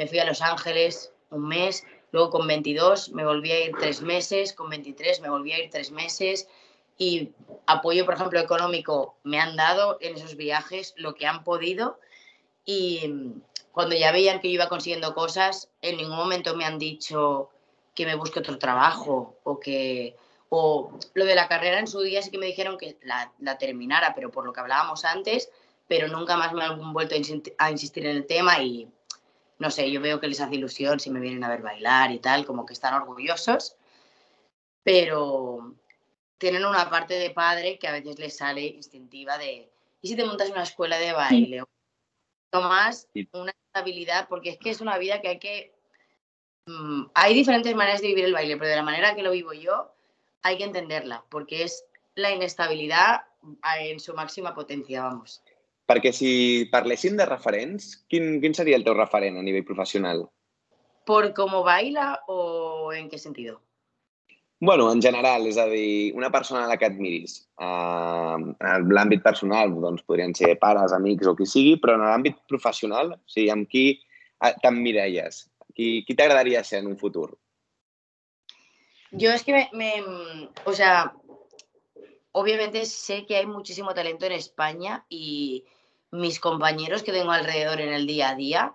me 0.00 0.06
fui 0.06 0.18
a 0.18 0.24
Los 0.24 0.40
Ángeles 0.40 1.12
un 1.28 1.46
mes, 1.46 1.84
luego 2.10 2.30
con 2.30 2.46
22 2.46 3.10
me 3.10 3.22
volví 3.22 3.52
a 3.52 3.66
ir 3.66 3.72
tres 3.78 4.00
meses, 4.00 4.54
con 4.54 4.70
23 4.70 5.20
me 5.20 5.28
volví 5.28 5.52
a 5.52 5.62
ir 5.62 5.68
tres 5.68 5.90
meses 5.90 6.48
y 6.96 7.32
apoyo, 7.66 8.06
por 8.06 8.14
ejemplo, 8.14 8.40
económico 8.40 9.16
me 9.24 9.38
han 9.38 9.56
dado 9.56 9.98
en 10.00 10.14
esos 10.16 10.36
viajes 10.36 10.94
lo 10.96 11.14
que 11.14 11.26
han 11.26 11.44
podido 11.44 12.00
y 12.64 13.12
cuando 13.72 13.94
ya 13.94 14.10
veían 14.10 14.40
que 14.40 14.48
yo 14.48 14.54
iba 14.54 14.70
consiguiendo 14.70 15.14
cosas, 15.14 15.68
en 15.82 15.98
ningún 15.98 16.16
momento 16.16 16.56
me 16.56 16.64
han 16.64 16.78
dicho 16.78 17.50
que 17.94 18.06
me 18.06 18.14
busque 18.14 18.38
otro 18.38 18.58
trabajo 18.58 19.36
o 19.44 19.60
que 19.60 20.16
o 20.48 20.98
lo 21.12 21.26
de 21.26 21.34
la 21.34 21.46
carrera 21.46 21.78
en 21.78 21.86
su 21.86 22.00
día 22.00 22.22
sí 22.22 22.30
que 22.30 22.38
me 22.38 22.46
dijeron 22.46 22.78
que 22.78 22.96
la, 23.02 23.34
la 23.38 23.58
terminara, 23.58 24.14
pero 24.14 24.30
por 24.30 24.46
lo 24.46 24.54
que 24.54 24.60
hablábamos 24.60 25.04
antes, 25.04 25.50
pero 25.88 26.08
nunca 26.08 26.38
más 26.38 26.54
me 26.54 26.64
han 26.64 26.94
vuelto 26.94 27.14
a 27.58 27.70
insistir 27.70 28.06
en 28.06 28.16
el 28.16 28.26
tema 28.26 28.62
y 28.62 28.88
no 29.60 29.70
sé, 29.70 29.90
yo 29.90 30.00
veo 30.00 30.18
que 30.18 30.26
les 30.26 30.40
hace 30.40 30.54
ilusión 30.54 30.98
si 30.98 31.10
me 31.10 31.20
vienen 31.20 31.44
a 31.44 31.50
ver 31.50 31.60
bailar 31.60 32.10
y 32.10 32.18
tal, 32.18 32.46
como 32.46 32.64
que 32.64 32.72
están 32.72 32.94
orgullosos, 32.94 33.76
pero 34.82 35.74
tienen 36.38 36.64
una 36.64 36.88
parte 36.88 37.14
de 37.14 37.30
padre 37.30 37.78
que 37.78 37.86
a 37.86 37.92
veces 37.92 38.18
les 38.18 38.38
sale 38.38 38.62
instintiva 38.62 39.36
de, 39.36 39.70
¿y 40.00 40.08
si 40.08 40.16
te 40.16 40.24
montas 40.24 40.48
una 40.48 40.62
escuela 40.62 40.98
de 40.98 41.12
baile? 41.12 41.62
O 41.62 42.60
más 42.62 43.06
una 43.32 43.52
estabilidad, 43.66 44.28
porque 44.28 44.48
es 44.48 44.58
que 44.58 44.70
es 44.70 44.80
una 44.80 44.96
vida 44.96 45.20
que 45.20 45.28
hay 45.28 45.38
que... 45.38 45.74
Mm, 46.64 47.10
hay 47.12 47.34
diferentes 47.34 47.74
maneras 47.76 48.00
de 48.00 48.08
vivir 48.08 48.24
el 48.24 48.32
baile, 48.32 48.56
pero 48.56 48.70
de 48.70 48.76
la 48.76 48.82
manera 48.82 49.14
que 49.14 49.22
lo 49.22 49.30
vivo 49.30 49.52
yo 49.52 49.92
hay 50.40 50.56
que 50.56 50.64
entenderla, 50.64 51.22
porque 51.28 51.64
es 51.64 51.84
la 52.14 52.30
inestabilidad 52.32 53.24
en 53.78 54.00
su 54.00 54.14
máxima 54.14 54.54
potencia, 54.54 55.02
vamos. 55.02 55.42
Perquè 55.90 56.12
si 56.14 56.32
parléssim 56.70 57.16
de 57.18 57.26
referents, 57.26 57.96
quin, 58.06 58.36
quin 58.42 58.54
seria 58.54 58.78
el 58.78 58.86
teu 58.86 58.94
referent 58.94 59.40
a 59.40 59.42
nivell 59.42 59.66
professional? 59.66 60.28
¿Por 61.04 61.32
cómo 61.34 61.64
baila 61.66 62.20
o 62.28 62.92
en 62.92 63.08
qué 63.10 63.18
sentido? 63.18 63.60
Bueno, 64.62 64.92
en 64.92 65.00
general, 65.00 65.46
és 65.48 65.56
a 65.56 65.64
dir, 65.66 66.12
una 66.14 66.30
persona 66.30 66.66
a 66.66 66.68
la 66.68 66.76
que 66.76 66.84
admiris. 66.84 67.38
Uh, 67.56 68.52
en 68.60 68.90
l'àmbit 68.92 69.22
personal, 69.24 69.72
doncs, 69.72 70.04
podrien 70.04 70.34
ser 70.36 70.52
pares, 70.60 70.92
amics 70.92 71.26
o 71.26 71.32
qui 71.34 71.48
sigui, 71.48 71.78
però 71.80 71.96
en 71.96 72.04
l'àmbit 72.04 72.36
professional, 72.46 73.14
o 73.16 73.32
sigui, 73.32 73.48
amb 73.50 73.66
qui 73.72 73.86
t'emmiralles? 74.60 75.46
Qui, 75.72 75.88
qui 76.04 76.14
t'agradaria 76.14 76.62
ser 76.62 76.84
en 76.84 76.92
un 76.92 76.98
futur? 77.00 77.32
Yo 79.10 79.32
es 79.32 79.42
que 79.42 79.56
me, 79.56 79.68
me, 79.72 79.90
o 80.66 80.72
sea, 80.72 81.14
obviamente 82.32 82.84
sé 82.84 83.24
que 83.26 83.36
hay 83.36 83.46
muchísimo 83.46 83.94
talento 83.94 84.26
en 84.26 84.32
España 84.32 85.06
y 85.08 85.64
mis 86.10 86.40
compañeros 86.40 87.02
que 87.02 87.12
tengo 87.12 87.30
alrededor 87.30 87.80
en 87.80 87.92
el 87.92 88.06
día 88.06 88.30
a 88.30 88.34
día 88.34 88.74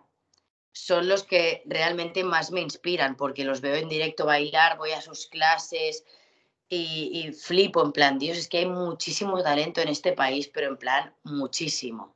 son 0.72 1.08
los 1.08 1.24
que 1.24 1.64
realmente 1.66 2.24
más 2.24 2.52
me 2.52 2.62
inspiran, 2.62 3.16
porque 3.16 3.46
los 3.46 3.62
veo 3.62 3.76
en 3.76 3.88
directo 3.88 4.26
bailar, 4.26 4.78
voy 4.78 4.92
a 4.92 5.02
sus 5.02 5.28
clases 5.28 6.04
y, 6.68 7.32
flipo 7.32 7.82
en 7.84 7.94
plan, 7.94 8.20
Dios, 8.20 8.38
es 8.38 8.50
que 8.50 8.60
hay 8.60 8.66
muchísimo 8.66 9.42
talento 9.42 9.80
en 9.82 9.88
este 9.88 10.12
país, 10.12 10.50
pero 10.54 10.68
en 10.68 10.78
plan, 10.78 11.14
muchísimo. 11.24 12.14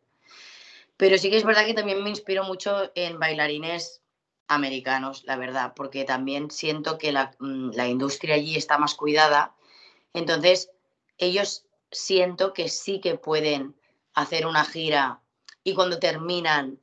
Pero 0.97 1.17
sí 1.17 1.29
que 1.29 1.37
es 1.37 1.45
verdad 1.45 1.65
que 1.65 1.73
también 1.73 2.03
me 2.03 2.09
inspiro 2.09 2.43
mucho 2.43 2.91
en 2.95 3.19
bailarines 3.19 4.01
americanos, 4.47 5.23
la 5.25 5.37
verdad, 5.37 5.73
porque 5.73 6.03
también 6.03 6.51
siento 6.51 6.97
que 6.97 7.13
la, 7.13 7.31
mm, 7.39 7.71
la 7.75 7.87
industria 7.87 8.35
allí 8.35 8.57
está 8.57 8.77
más 8.77 8.95
cuidada. 8.95 9.55
Entonces, 10.13 10.71
ellos 11.17 11.65
siento 11.91 12.51
que 12.53 12.67
sí 12.67 12.99
que 12.99 13.15
pueden 13.15 13.78
hacer 14.21 14.45
una 14.45 14.65
gira 14.65 15.21
y 15.63 15.73
cuando 15.73 15.99
terminan 15.99 16.79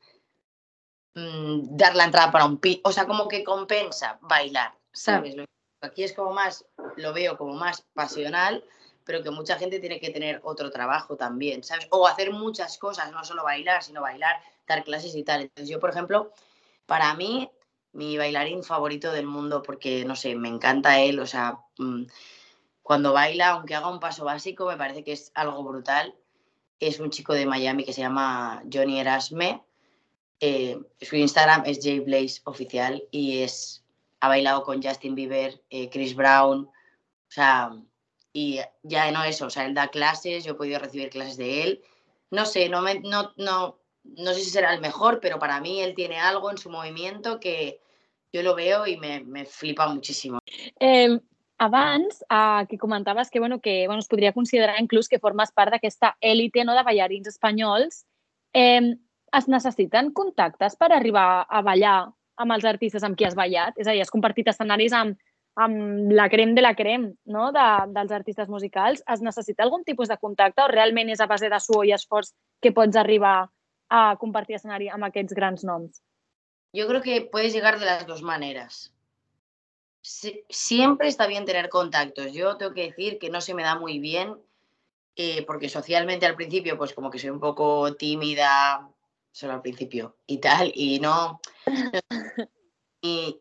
mmm, 1.15 1.77
dar 1.77 1.97
la 1.97 2.05
entrada 2.05 2.31
para 2.31 2.45
un 2.45 2.59
pi, 2.59 2.81
o 2.85 2.93
sea, 2.93 3.07
como 3.07 3.27
que 3.29 3.43
compensa 3.43 4.19
bailar, 4.23 4.73
¿sabes? 4.93 5.37
Mm. 5.37 5.45
Aquí 5.83 6.05
es 6.05 6.13
como 6.13 6.33
más, 6.33 6.65
lo 6.97 7.13
veo 7.13 7.37
como 7.37 7.55
más 7.55 7.83
pasional, 7.95 8.65
pero 9.05 9.23
que 9.23 9.31
mucha 9.31 9.57
gente 9.57 9.79
tiene 9.79 10.01
que 10.01 10.11
tener 10.11 10.41
otro 10.43 10.71
trabajo 10.71 11.17
también, 11.17 11.63
¿sabes? 11.63 11.87
O 11.91 12.07
hacer 12.07 12.33
muchas 12.33 12.77
cosas, 12.79 13.13
no 13.13 13.25
solo 13.25 13.45
bailar, 13.45 13.83
sino 13.83 14.03
bailar, 14.03 14.37
dar 14.67 14.85
clases 14.85 15.15
y 15.15 15.23
tal. 15.23 15.43
Entonces 15.43 15.69
yo, 15.69 15.79
por 15.79 15.91
ejemplo, 15.91 16.33
para 16.87 17.15
mí, 17.15 17.51
mi 17.93 18.19
bailarín 18.19 18.65
favorito 18.65 19.13
del 19.13 19.27
mundo, 19.27 19.63
porque, 19.63 20.05
no 20.05 20.17
sé, 20.17 20.35
me 20.35 20.49
encanta 20.49 20.99
él, 20.99 21.21
o 21.21 21.27
sea, 21.27 21.61
mm, 21.79 22.05
cuando 22.83 23.13
baila, 23.13 23.51
aunque 23.51 23.75
haga 23.75 23.89
un 23.89 24.01
paso 24.01 24.25
básico, 24.25 24.67
me 24.67 24.77
parece 24.77 25.05
que 25.05 25.13
es 25.13 25.31
algo 25.35 25.63
brutal. 25.63 26.15
Es 26.81 27.01
un 27.01 27.11
chico 27.11 27.33
de 27.33 27.47
Miami 27.47 27.85
que 27.85 27.93
se 27.93 28.03
llama 28.03 28.63
Johnny 28.73 29.01
Erasme. 29.01 29.63
Eh, 30.41 30.79
su 31.01 31.17
Instagram 31.17 31.63
es 31.67 31.79
JBlaze 31.81 32.43
oficial 32.45 33.03
y 33.11 33.43
es, 33.43 33.85
ha 34.21 34.29
bailado 34.29 34.63
con 34.63 34.83
Justin 34.83 35.15
Bieber, 35.15 35.63
eh, 35.71 35.89
Chris 35.89 36.15
Brown, 36.15 36.67
o 36.67 37.31
sea, 37.31 37.71
y 38.33 38.61
ya 38.83 39.11
no 39.13 39.25
eso, 39.25 39.47
o 39.47 39.51
sea, 39.51 39.65
él 39.65 39.73
da 39.73 39.89
clases, 39.89 40.45
yo 40.45 40.53
he 40.53 40.57
podido 40.57 40.79
recibir 40.79 41.09
clases 41.09 41.39
de 41.39 41.63
él. 41.63 41.83
No 42.31 42.45
sé, 42.45 42.69
no, 42.69 42.83
me, 42.83 43.01
no, 43.01 43.33
no, 43.37 43.79
no 44.05 44.35
sé 44.35 44.41
si 44.41 44.51
será 44.51 44.75
el 44.75 44.81
mejor, 44.81 45.21
pero 45.21 45.39
para 45.39 45.61
mí 45.61 45.81
él 45.81 45.95
tiene 45.95 46.19
algo 46.19 46.51
en 46.51 46.59
su 46.59 46.69
movimiento 46.69 47.41
que 47.41 47.81
yo 48.33 48.43
lo 48.43 48.55
veo 48.55 48.87
y 48.87 48.99
me, 48.99 49.21
me 49.25 49.47
flipa 49.47 49.89
muchísimo. 49.89 50.39
Eh, 50.79 51.19
abans, 51.59 52.23
eh, 52.29 52.67
que 52.69 52.79
comentaves 52.79 53.31
que, 53.31 53.39
bueno, 53.39 53.61
que 53.61 53.87
bueno, 53.87 54.01
es 54.01 54.09
podria 54.09 54.33
considerar 54.33 54.81
inclús 54.81 55.09
que 55.09 55.19
formes 55.19 55.53
part 55.53 55.73
d'aquesta 55.73 56.17
élite 56.21 56.65
no, 56.65 56.75
de 56.75 56.83
ballarins 56.85 57.29
espanyols. 57.29 58.05
Eh, 58.53 58.97
es 59.37 59.49
necessiten 59.49 60.13
contactes 60.13 60.77
per 60.77 60.93
arribar 60.93 61.47
a 61.49 61.63
ballar 61.63 62.13
amb 62.37 62.53
els 62.53 62.65
artistes 62.65 63.05
amb 63.05 63.17
qui 63.17 63.27
has 63.27 63.35
ballat? 63.35 63.75
És 63.77 63.89
a 63.89 63.95
dir, 63.97 64.03
has 64.05 64.13
compartit 64.13 64.49
escenaris 64.53 64.95
amb, 64.97 65.17
amb 65.57 66.13
la 66.13 66.29
crem 66.33 66.55
de 66.55 66.63
la 66.63 66.75
crem 66.77 67.11
no? 67.33 67.51
de, 67.53 67.67
dels 67.97 68.13
artistes 68.13 68.49
musicals. 68.53 69.03
Es 69.13 69.23
necessita 69.25 69.65
algun 69.65 69.85
tipus 69.85 70.13
de 70.13 70.19
contacte 70.21 70.63
o 70.63 70.69
realment 70.73 71.11
és 71.11 71.21
a 71.21 71.29
base 71.31 71.51
de 71.53 71.61
suor 71.61 71.87
i 71.89 71.95
esforç 71.97 72.35
que 72.63 72.75
pots 72.77 72.97
arribar 72.97 73.39
a 73.89 74.03
compartir 74.21 74.59
escenari 74.59 74.91
amb 74.91 75.09
aquests 75.09 75.35
grans 75.35 75.65
noms? 75.65 76.03
Yo 76.73 76.87
creo 76.89 77.01
que 77.01 77.23
puedes 77.23 77.55
llegar 77.55 77.79
de 77.79 77.87
las 77.87 78.07
dos 78.07 78.23
maneras. 78.23 78.93
Sie- 80.07 80.45
siempre 80.49 81.09
está 81.09 81.27
bien 81.27 81.45
tener 81.47 81.69
contactos. 81.69 82.33
Yo 82.33 82.57
tengo 82.57 82.73
que 82.73 82.85
decir 82.85 83.19
que 83.19 83.29
no 83.29 83.41
se 83.41 83.55
me 83.55 83.65
da 83.65 83.75
muy 83.75 83.99
bien, 83.99 84.37
eh, 85.17 85.45
porque 85.45 85.69
socialmente 85.69 86.27
al 86.27 86.37
principio, 86.37 86.79
pues 86.79 86.93
como 86.93 87.11
que 87.11 87.19
soy 87.19 87.31
un 87.31 87.41
poco 87.41 87.93
tímida, 87.97 88.89
solo 89.33 89.55
al 89.55 89.63
principio 89.63 90.17
y 90.25 90.39
tal, 90.39 90.71
y 90.77 91.01
no, 91.01 91.41
y 93.03 93.41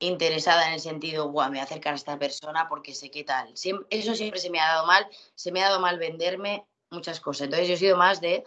interesada 0.00 0.66
en 0.66 0.74
el 0.74 0.80
sentido, 0.80 1.30
Buah, 1.30 1.46
me 1.46 1.50
voy 1.52 1.60
a 1.60 1.64
acercar 1.64 1.92
a 1.92 1.96
esta 1.96 2.18
persona 2.18 2.68
porque 2.68 2.94
sé 2.94 3.12
qué 3.12 3.22
tal. 3.22 3.54
Eso 3.88 4.14
siempre 4.16 4.40
se 4.40 4.50
me 4.50 4.58
ha 4.58 4.66
dado 4.66 4.86
mal, 4.86 5.06
se 5.36 5.52
me 5.52 5.62
ha 5.62 5.68
dado 5.68 5.78
mal 5.78 6.00
venderme 6.00 6.66
muchas 6.90 7.20
cosas. 7.20 7.42
Entonces 7.42 7.68
yo 7.68 7.74
he 7.74 7.78
sido 7.78 7.96
más 7.96 8.20
de, 8.20 8.42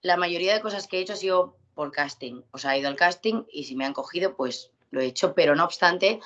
la 0.00 0.16
mayoría 0.16 0.54
de 0.54 0.62
cosas 0.62 0.86
que 0.86 0.96
he 0.96 1.00
hecho 1.02 1.12
ha 1.12 1.16
sido 1.16 1.58
por 1.74 1.92
casting. 1.92 2.40
O 2.52 2.58
sea, 2.58 2.74
he 2.74 2.78
ido 2.78 2.88
al 2.88 2.96
casting 2.96 3.44
y 3.52 3.64
si 3.64 3.76
me 3.76 3.84
han 3.84 3.92
cogido, 3.92 4.34
pues 4.34 4.70
lo 4.90 5.02
he 5.02 5.06
hecho. 5.06 5.34
Pero 5.34 5.54
no 5.54 5.64
obstante, 5.64 6.20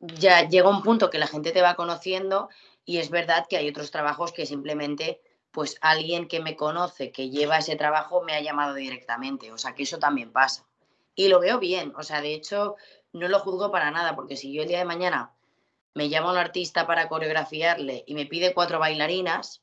ya 0.00 0.48
llega 0.48 0.68
un 0.68 0.82
punto 0.82 1.10
que 1.10 1.18
la 1.18 1.26
gente 1.26 1.52
te 1.52 1.62
va 1.62 1.74
conociendo 1.74 2.48
y 2.84 2.98
es 2.98 3.10
verdad 3.10 3.46
que 3.48 3.56
hay 3.56 3.68
otros 3.68 3.90
trabajos 3.90 4.32
que 4.32 4.46
simplemente, 4.46 5.20
pues 5.50 5.76
alguien 5.80 6.28
que 6.28 6.40
me 6.40 6.56
conoce, 6.56 7.10
que 7.10 7.30
lleva 7.30 7.58
ese 7.58 7.76
trabajo, 7.76 8.22
me 8.22 8.34
ha 8.34 8.40
llamado 8.40 8.74
directamente. 8.74 9.52
O 9.52 9.58
sea, 9.58 9.74
que 9.74 9.84
eso 9.84 9.98
también 9.98 10.32
pasa. 10.32 10.66
Y 11.14 11.28
lo 11.28 11.40
veo 11.40 11.58
bien. 11.58 11.92
O 11.96 12.02
sea, 12.02 12.20
de 12.20 12.34
hecho, 12.34 12.76
no 13.12 13.28
lo 13.28 13.40
juzgo 13.40 13.70
para 13.70 13.90
nada, 13.90 14.14
porque 14.14 14.36
si 14.36 14.52
yo 14.52 14.62
el 14.62 14.68
día 14.68 14.78
de 14.78 14.84
mañana 14.84 15.32
me 15.94 16.08
llama 16.10 16.30
un 16.30 16.36
artista 16.36 16.86
para 16.86 17.08
coreografiarle 17.08 18.04
y 18.06 18.14
me 18.14 18.26
pide 18.26 18.52
cuatro 18.52 18.78
bailarinas, 18.78 19.62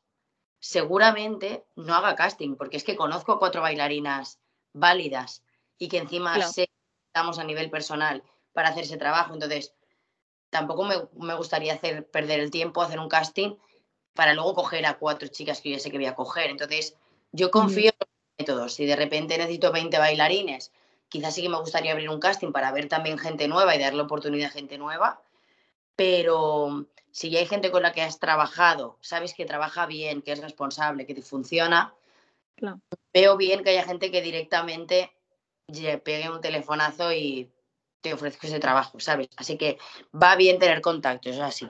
seguramente 0.59 1.63
no 1.75 1.93
haga 1.93 2.15
casting, 2.15 2.55
porque 2.55 2.77
es 2.77 2.83
que 2.83 2.95
conozco 2.95 3.33
a 3.33 3.39
cuatro 3.39 3.61
bailarinas 3.61 4.39
válidas 4.73 5.43
y 5.77 5.89
que 5.89 5.97
encima 5.99 6.33
Claro. 6.33 6.51
que 6.55 6.69
estamos 7.07 7.37
a 7.37 7.43
nivel 7.43 7.69
personal 7.69 8.23
para 8.53 8.69
hacer 8.69 8.85
ese 8.85 8.97
trabajo. 8.97 9.33
Entonces, 9.33 9.75
tampoco 10.53 10.85
me, 10.85 10.95
me 11.19 11.33
gustaría 11.35 11.73
hacer 11.73 12.07
perder 12.07 12.39
el 12.39 12.49
tiempo, 12.49 12.81
hacer 12.81 12.99
un 12.99 13.09
casting 13.09 13.57
para 14.13 14.33
luego 14.33 14.53
coger 14.53 14.85
a 14.85 14.97
cuatro 14.97 15.27
chicas 15.27 15.59
que 15.59 15.71
yo 15.71 15.75
ya 15.75 15.83
sé 15.83 15.91
que 15.91 15.97
voy 15.97 16.05
a 16.05 16.15
coger. 16.15 16.49
Entonces, 16.49 16.95
yo 17.33 17.51
confío 17.51 17.89
en 17.89 17.97
los 17.99 18.09
métodos. 18.37 18.73
Si 18.73 18.85
de 18.85 18.95
repente 18.95 19.37
necesito 19.37 19.71
20 19.71 19.97
bailarines, 19.97 20.71
quizás 21.09 21.35
sí 21.35 21.41
que 21.41 21.49
me 21.49 21.59
gustaría 21.59 21.91
abrir 21.91 22.09
un 22.09 22.19
casting 22.19 22.51
para 22.51 22.71
ver 22.71 22.87
también 22.87 23.17
gente 23.17 23.47
nueva 23.47 23.75
y 23.75 23.79
darle 23.79 24.03
oportunidad 24.03 24.49
a 24.49 24.53
gente 24.53 24.77
nueva. 24.77 25.21
Pero 25.95 26.87
si 27.11 27.29
ya 27.29 27.39
hay 27.39 27.45
gente 27.45 27.71
con 27.71 27.83
la 27.83 27.91
que 27.91 28.01
has 28.01 28.19
trabajado, 28.19 28.97
sabes 29.01 29.33
que 29.33 29.45
trabaja 29.45 29.85
bien, 29.85 30.21
que 30.21 30.31
es 30.31 30.39
responsable, 30.39 31.05
que 31.05 31.15
te 31.15 31.21
funciona, 31.21 31.93
Claro. 32.55 32.79
veo 33.13 33.35
bien 33.35 33.63
que 33.63 33.71
haya 33.71 33.83
gente 33.83 34.11
que 34.11 34.21
directamente 34.21 35.11
le 35.67 35.97
pegue 35.97 36.29
un 36.29 36.41
telefonazo 36.41 37.11
y 37.13 37.49
te 38.03 38.13
ofrezca 38.13 38.47
ese 38.47 38.59
trabajo, 38.59 38.99
¿sabes? 38.99 39.29
Así 39.37 39.57
que 39.57 39.77
va 40.13 40.35
bien 40.35 40.59
tener 40.59 40.81
contactos, 40.81 41.39
así, 41.39 41.67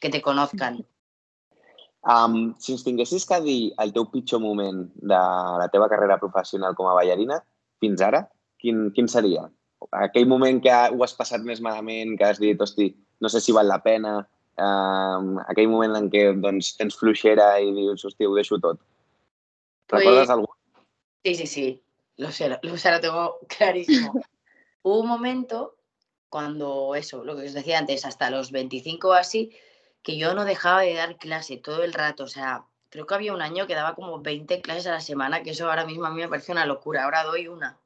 que 0.00 0.10
te 0.10 0.20
conozcan. 0.20 0.84
Um, 2.02 2.54
si 2.58 2.72
ens 2.72 2.82
tinguessis 2.82 3.26
que 3.28 3.38
dir 3.44 3.74
el 3.84 3.92
teu 3.92 4.06
pitjor 4.10 4.40
moment 4.40 4.86
de 4.96 5.20
la 5.60 5.68
teva 5.72 5.88
carrera 5.92 6.16
professional 6.18 6.74
com 6.74 6.88
a 6.88 6.94
ballarina 6.96 7.36
fins 7.78 8.00
ara, 8.02 8.24
quin, 8.58 8.88
quin 8.96 9.08
seria? 9.12 9.44
Aquell 10.00 10.26
moment 10.28 10.62
que 10.64 10.72
ho 10.72 11.04
has 11.04 11.14
passat 11.16 11.44
més 11.44 11.60
malament, 11.60 12.16
que 12.18 12.26
has 12.26 12.40
dit, 12.40 12.58
hosti, 12.60 12.88
no 13.20 13.28
sé 13.28 13.42
si 13.44 13.52
val 13.52 13.68
la 13.68 13.78
pena, 13.84 14.16
um, 14.56 15.36
aquell 15.46 15.70
moment 15.70 15.94
en 16.00 16.08
què 16.10 16.24
doncs, 16.40 16.72
tens 16.80 16.96
fluixera 16.96 17.52
i 17.60 17.70
dius, 17.76 18.02
hosti, 18.08 18.26
ho 18.26 18.34
deixo 18.34 18.58
tot. 18.64 18.80
Pues- 19.86 20.02
Recordes 20.02 20.34
algú? 20.34 20.50
Sí, 21.22 21.36
sí, 21.36 21.46
sí, 21.46 21.68
lo 22.16 22.32
sé, 22.32 22.48
lo, 22.48 22.58
o 22.64 22.76
sea, 22.80 22.96
lo 22.96 23.00
tengo 23.04 23.38
clarísimo. 23.46 24.16
Hubo 24.82 25.00
un 25.00 25.08
momento 25.08 25.76
cuando 26.28 26.94
eso, 26.94 27.24
lo 27.24 27.36
que 27.36 27.46
os 27.46 27.52
decía 27.52 27.78
antes, 27.78 28.04
hasta 28.04 28.30
los 28.30 28.52
25 28.52 29.08
o 29.08 29.12
así, 29.12 29.50
que 30.02 30.16
yo 30.16 30.34
no 30.34 30.44
dejaba 30.44 30.82
de 30.82 30.94
dar 30.94 31.16
clase 31.18 31.56
todo 31.56 31.82
el 31.82 31.92
rato. 31.92 32.24
O 32.24 32.28
sea, 32.28 32.66
creo 32.88 33.06
que 33.06 33.14
había 33.14 33.34
un 33.34 33.42
año 33.42 33.66
que 33.66 33.74
daba 33.74 33.94
como 33.94 34.20
20 34.20 34.60
clases 34.62 34.86
a 34.86 34.92
la 34.92 35.00
semana, 35.00 35.42
que 35.42 35.50
eso 35.50 35.68
ahora 35.68 35.84
mismo 35.84 36.06
a 36.06 36.10
mí 36.10 36.20
me 36.20 36.28
parece 36.28 36.52
una 36.52 36.66
locura. 36.66 37.04
Ahora 37.04 37.24
doy 37.24 37.48
una. 37.48 37.78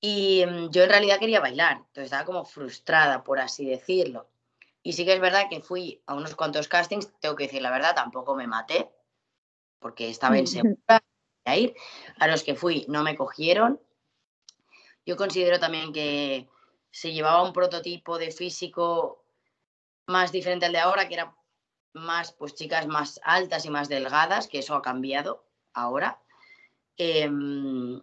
Y 0.00 0.44
mm, 0.46 0.70
yo 0.70 0.84
en 0.84 0.90
realidad 0.90 1.18
quería 1.18 1.40
bailar, 1.40 1.78
entonces 1.78 2.04
estaba 2.04 2.24
como 2.24 2.44
frustrada, 2.44 3.24
por 3.24 3.40
así 3.40 3.66
decirlo. 3.66 4.28
Y 4.82 4.92
sí 4.92 5.04
que 5.04 5.14
es 5.14 5.20
verdad 5.20 5.48
que 5.50 5.60
fui 5.60 6.02
a 6.06 6.14
unos 6.14 6.36
cuantos 6.36 6.68
castings, 6.68 7.12
tengo 7.20 7.34
que 7.34 7.44
decir 7.44 7.62
la 7.62 7.70
verdad, 7.70 7.94
tampoco 7.94 8.36
me 8.36 8.46
maté, 8.46 8.90
porque 9.80 10.08
estaba 10.08 10.38
insegura 10.38 11.02
de 11.44 11.58
ir. 11.58 11.74
A 12.18 12.28
los 12.28 12.44
que 12.44 12.54
fui 12.54 12.84
no 12.88 13.02
me 13.02 13.16
cogieron. 13.16 13.80
Yo 15.08 15.16
considero 15.16 15.58
también 15.58 15.90
que 15.90 16.46
se 16.90 17.14
llevaba 17.14 17.42
un 17.42 17.54
prototipo 17.54 18.18
de 18.18 18.30
físico 18.30 19.24
más 20.06 20.32
diferente 20.32 20.66
al 20.66 20.72
de 20.72 20.80
ahora, 20.80 21.08
que 21.08 21.14
era 21.14 21.34
más, 21.94 22.32
pues 22.32 22.54
chicas 22.54 22.86
más 22.86 23.18
altas 23.24 23.64
y 23.64 23.70
más 23.70 23.88
delgadas, 23.88 24.48
que 24.48 24.58
eso 24.58 24.74
ha 24.74 24.82
cambiado 24.82 25.46
ahora. 25.72 26.20
Em, 26.98 28.02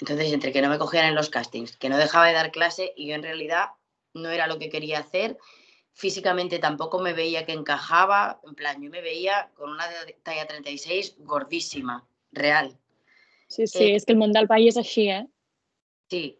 entonces, 0.00 0.32
entre 0.32 0.50
que 0.50 0.62
no 0.62 0.70
me 0.70 0.78
cogían 0.78 1.08
en 1.08 1.14
los 1.14 1.28
castings, 1.28 1.76
que 1.76 1.90
no 1.90 1.98
dejaba 1.98 2.28
de 2.28 2.32
dar 2.32 2.52
clase 2.52 2.94
y 2.96 3.08
yo 3.08 3.16
en 3.16 3.22
realidad 3.22 3.72
no 4.14 4.30
era 4.30 4.46
lo 4.46 4.58
que 4.58 4.70
quería 4.70 5.00
hacer, 5.00 5.36
físicamente 5.92 6.58
tampoco 6.58 7.00
me 7.00 7.12
veía 7.12 7.44
que 7.44 7.52
encajaba, 7.52 8.40
en 8.46 8.54
plan, 8.54 8.80
yo 8.82 8.88
me 8.88 9.02
veía 9.02 9.50
con 9.56 9.68
una 9.68 9.84
talla 10.22 10.46
36 10.46 11.16
gordísima, 11.18 12.08
real. 12.32 12.78
Sí, 13.46 13.66
sí, 13.66 13.84
Eh, 13.84 13.96
és 13.96 14.06
que 14.06 14.12
el 14.14 14.18
món 14.18 14.32
del 14.32 14.46
ball 14.46 14.64
és 14.64 14.78
així, 14.78 15.10
eh? 15.10 15.26
Sí. 16.10 16.38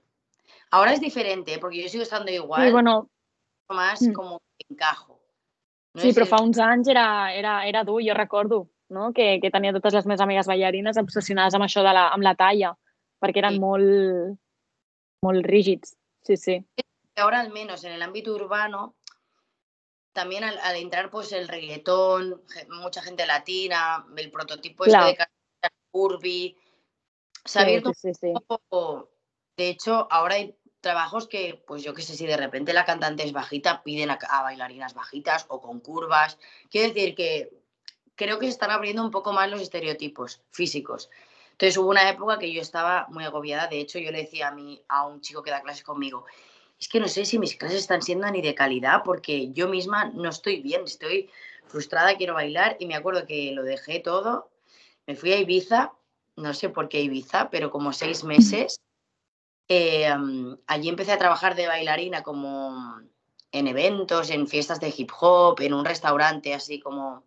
Ahora 0.72 0.92
es 0.92 1.00
diferente, 1.00 1.54
¿eh? 1.54 1.58
porque 1.58 1.82
yo 1.82 1.88
sigo 1.88 2.02
estando 2.02 2.30
igual, 2.30 2.66
Sí, 2.66 2.72
bueno, 2.72 3.08
más 3.68 4.02
mm. 4.02 4.12
como 4.12 4.40
encajo. 4.68 5.20
No 5.94 6.02
sí, 6.02 6.12
però 6.14 6.26
fa 6.26 6.38
uns 6.38 6.58
anys 6.62 6.86
era, 6.86 7.34
era, 7.34 7.66
era 7.66 7.80
dur, 7.82 7.98
jo 8.06 8.14
recordo, 8.14 8.68
no? 8.90 9.12
que, 9.12 9.40
que 9.42 9.50
tenia 9.50 9.72
totes 9.74 9.94
les 9.94 10.06
meves 10.06 10.20
amigues 10.22 10.46
ballarines 10.46 10.98
obsessionades 11.02 11.56
amb 11.58 11.66
això 11.66 11.82
de 11.82 11.94
la, 11.96 12.04
amb 12.14 12.22
la 12.22 12.36
talla, 12.38 12.76
perquè 13.18 13.42
eren 13.42 13.56
Sí. 13.56 13.58
molt, 13.58 14.38
molt 15.26 15.46
rígids. 15.46 15.96
Sí, 16.22 16.36
sí. 16.36 16.60
ahora 17.16 17.40
al 17.40 17.50
menos 17.50 17.82
en 17.84 17.92
el 17.92 18.02
ámbito 18.02 18.32
urbano, 18.34 18.94
también 20.12 20.44
al, 20.44 20.58
al 20.60 20.76
entrar 20.76 21.10
pues 21.10 21.32
el 21.32 21.48
reggaetón, 21.48 22.40
mucha 22.70 23.02
gente 23.02 23.26
latina, 23.26 24.06
el 24.16 24.30
prototipo 24.30 24.84
este 24.84 24.96
Claro. 24.96 25.06
de 25.06 25.16
Carolina 25.16 25.70
Curvy, 25.90 26.56
se 27.44 27.58
ha 27.58 27.62
Sí, 27.62 27.68
abierto 27.68 27.92
sí, 27.94 28.14
sí, 28.14 28.20
sí. 28.20 28.26
un 28.28 28.42
poco. 28.46 29.10
De 29.60 29.68
hecho, 29.68 30.08
ahora 30.10 30.36
hay 30.36 30.56
trabajos 30.80 31.28
que, 31.28 31.62
pues 31.66 31.82
yo 31.82 31.92
qué 31.92 32.00
sé, 32.00 32.16
si 32.16 32.24
de 32.24 32.38
repente 32.38 32.72
la 32.72 32.86
cantante 32.86 33.24
es 33.24 33.32
bajita, 33.32 33.82
piden 33.82 34.08
a, 34.08 34.18
bailarinas 34.42 34.94
bajitas 34.94 35.44
o 35.48 35.60
con 35.60 35.80
curvas. 35.80 36.38
Quiero 36.70 36.88
decir 36.88 37.14
que 37.14 37.50
creo 38.14 38.38
que 38.38 38.46
se 38.46 38.52
están 38.52 38.70
abriendo 38.70 39.04
un 39.04 39.10
poco 39.10 39.34
más 39.34 39.50
los 39.50 39.60
estereotipos 39.60 40.40
físicos. 40.50 41.10
Entonces 41.50 41.76
hubo 41.76 41.90
una 41.90 42.08
época 42.08 42.38
que 42.38 42.50
yo 42.50 42.62
estaba 42.62 43.06
muy 43.10 43.22
agobiada. 43.24 43.66
De 43.66 43.80
hecho, 43.80 43.98
yo 43.98 44.10
le 44.12 44.22
decía 44.22 44.48
a, 44.48 44.52
mí, 44.52 44.82
a 44.88 45.06
un 45.06 45.20
chico 45.20 45.42
que 45.42 45.50
da 45.50 45.60
clases 45.60 45.82
conmigo, 45.82 46.24
es 46.80 46.88
que 46.88 46.98
no 46.98 47.06
sé 47.06 47.26
si 47.26 47.38
mis 47.38 47.54
clases 47.54 47.80
están 47.80 48.00
siendo 48.00 48.30
ni 48.30 48.40
de 48.40 48.54
calidad 48.54 49.02
porque 49.04 49.52
yo 49.52 49.68
misma 49.68 50.06
no 50.06 50.30
estoy 50.30 50.62
bien, 50.62 50.84
estoy 50.84 51.28
frustrada, 51.66 52.16
quiero 52.16 52.32
bailar 52.32 52.78
y 52.80 52.86
me 52.86 52.94
acuerdo 52.94 53.26
que 53.26 53.52
lo 53.52 53.62
dejé 53.62 54.00
todo, 54.00 54.48
me 55.06 55.16
fui 55.16 55.34
a 55.34 55.38
Ibiza, 55.38 55.92
no 56.36 56.54
sé 56.54 56.70
por 56.70 56.88
qué 56.88 57.02
Ibiza, 57.02 57.50
pero 57.50 57.70
como 57.70 57.92
seis 57.92 58.24
meses. 58.24 58.80
Eh, 59.72 60.12
allí 60.66 60.88
empecé 60.88 61.12
a 61.12 61.18
trabajar 61.18 61.54
de 61.54 61.68
bailarina 61.68 62.24
como 62.24 63.00
en 63.52 63.68
eventos, 63.68 64.30
en 64.30 64.48
fiestas 64.48 64.80
de 64.80 64.92
hip 64.96 65.12
hop, 65.20 65.60
en 65.60 65.74
un 65.74 65.84
restaurante 65.84 66.52
así 66.54 66.80
como 66.80 67.22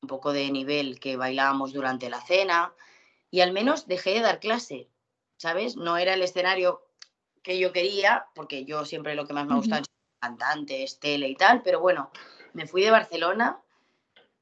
un 0.00 0.08
poco 0.08 0.32
de 0.32 0.50
nivel 0.50 0.98
que 0.98 1.18
bailábamos 1.18 1.74
durante 1.74 2.08
la 2.08 2.22
cena 2.22 2.72
y 3.30 3.42
al 3.42 3.52
menos 3.52 3.86
dejé 3.86 4.14
de 4.14 4.20
dar 4.20 4.40
clase, 4.40 4.88
¿sabes? 5.36 5.76
No 5.76 5.98
era 5.98 6.14
el 6.14 6.22
escenario 6.22 6.80
que 7.42 7.58
yo 7.58 7.70
quería, 7.70 8.28
porque 8.34 8.64
yo 8.64 8.86
siempre 8.86 9.14
lo 9.14 9.26
que 9.26 9.34
más 9.34 9.46
me 9.46 9.56
gusta 9.56 9.80
es 9.80 9.86
cantantes, 10.18 10.98
tele 11.00 11.28
y 11.28 11.36
tal, 11.36 11.60
pero 11.60 11.80
bueno, 11.80 12.10
me 12.54 12.66
fui 12.66 12.82
de 12.82 12.90
Barcelona 12.90 13.60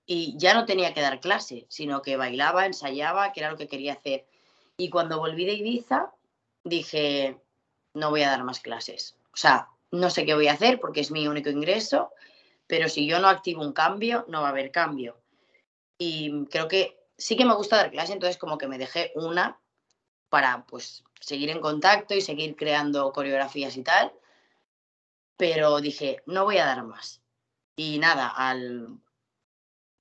y 0.07 0.37
ya 0.39 0.55
no 0.55 0.65
tenía 0.65 0.95
que 0.95 1.01
dar 1.01 1.19
clase, 1.19 1.67
sino 1.69 2.03
que 2.03 2.17
bailaba, 2.17 2.67
ensayaba, 2.67 3.33
que 3.33 3.41
era 3.41 3.51
lo 3.51 3.57
que 3.57 3.67
quería 3.67 3.95
hacer. 3.95 4.29
Y 4.77 4.91
cuando 4.91 5.19
volví 5.19 5.45
de 5.45 5.55
Ibiza, 5.55 6.14
dije, 6.65 7.41
no 7.93 8.11
voy 8.11 8.23
a 8.23 8.31
dar 8.31 8.43
más 8.43 8.61
clases. 8.61 9.17
O 9.33 9.37
sea, 9.37 9.69
no 9.91 10.11
sé 10.11 10.27
qué 10.27 10.35
voy 10.35 10.49
a 10.49 10.55
hacer 10.55 10.81
porque 10.81 11.01
es 11.01 11.11
mi 11.11 11.29
único 11.29 11.51
ingreso, 11.51 12.11
pero 12.67 12.89
si 12.89 13.07
yo 13.07 13.21
no 13.21 13.29
activo 13.29 13.63
un 13.63 13.73
cambio, 13.73 14.25
no 14.29 14.41
va 14.41 14.49
a 14.49 14.51
haber 14.51 14.73
cambio. 14.73 15.21
Y 15.99 16.47
creo 16.47 16.67
que 16.67 16.99
sí 17.17 17.37
que 17.37 17.45
me 17.45 17.55
gusta 17.55 17.77
dar 17.77 17.91
clase, 17.91 18.13
entonces 18.13 18.39
como 18.39 18.59
que 18.59 18.67
me 18.67 18.79
dejé 18.79 19.13
una 19.15 19.61
para 20.29 20.67
pues 20.67 21.05
seguir 21.21 21.51
en 21.51 21.61
contacto 21.61 22.15
y 22.15 22.21
seguir 22.21 22.57
creando 22.57 23.13
coreografías 23.13 23.77
y 23.77 23.83
tal, 23.83 24.13
pero 25.37 25.81
dije, 25.81 26.23
no 26.27 26.45
voy 26.45 26.59
a 26.59 26.67
dar 26.67 26.83
más. 26.85 27.23
Y 27.77 27.99
nada, 27.99 28.29
al, 28.29 28.99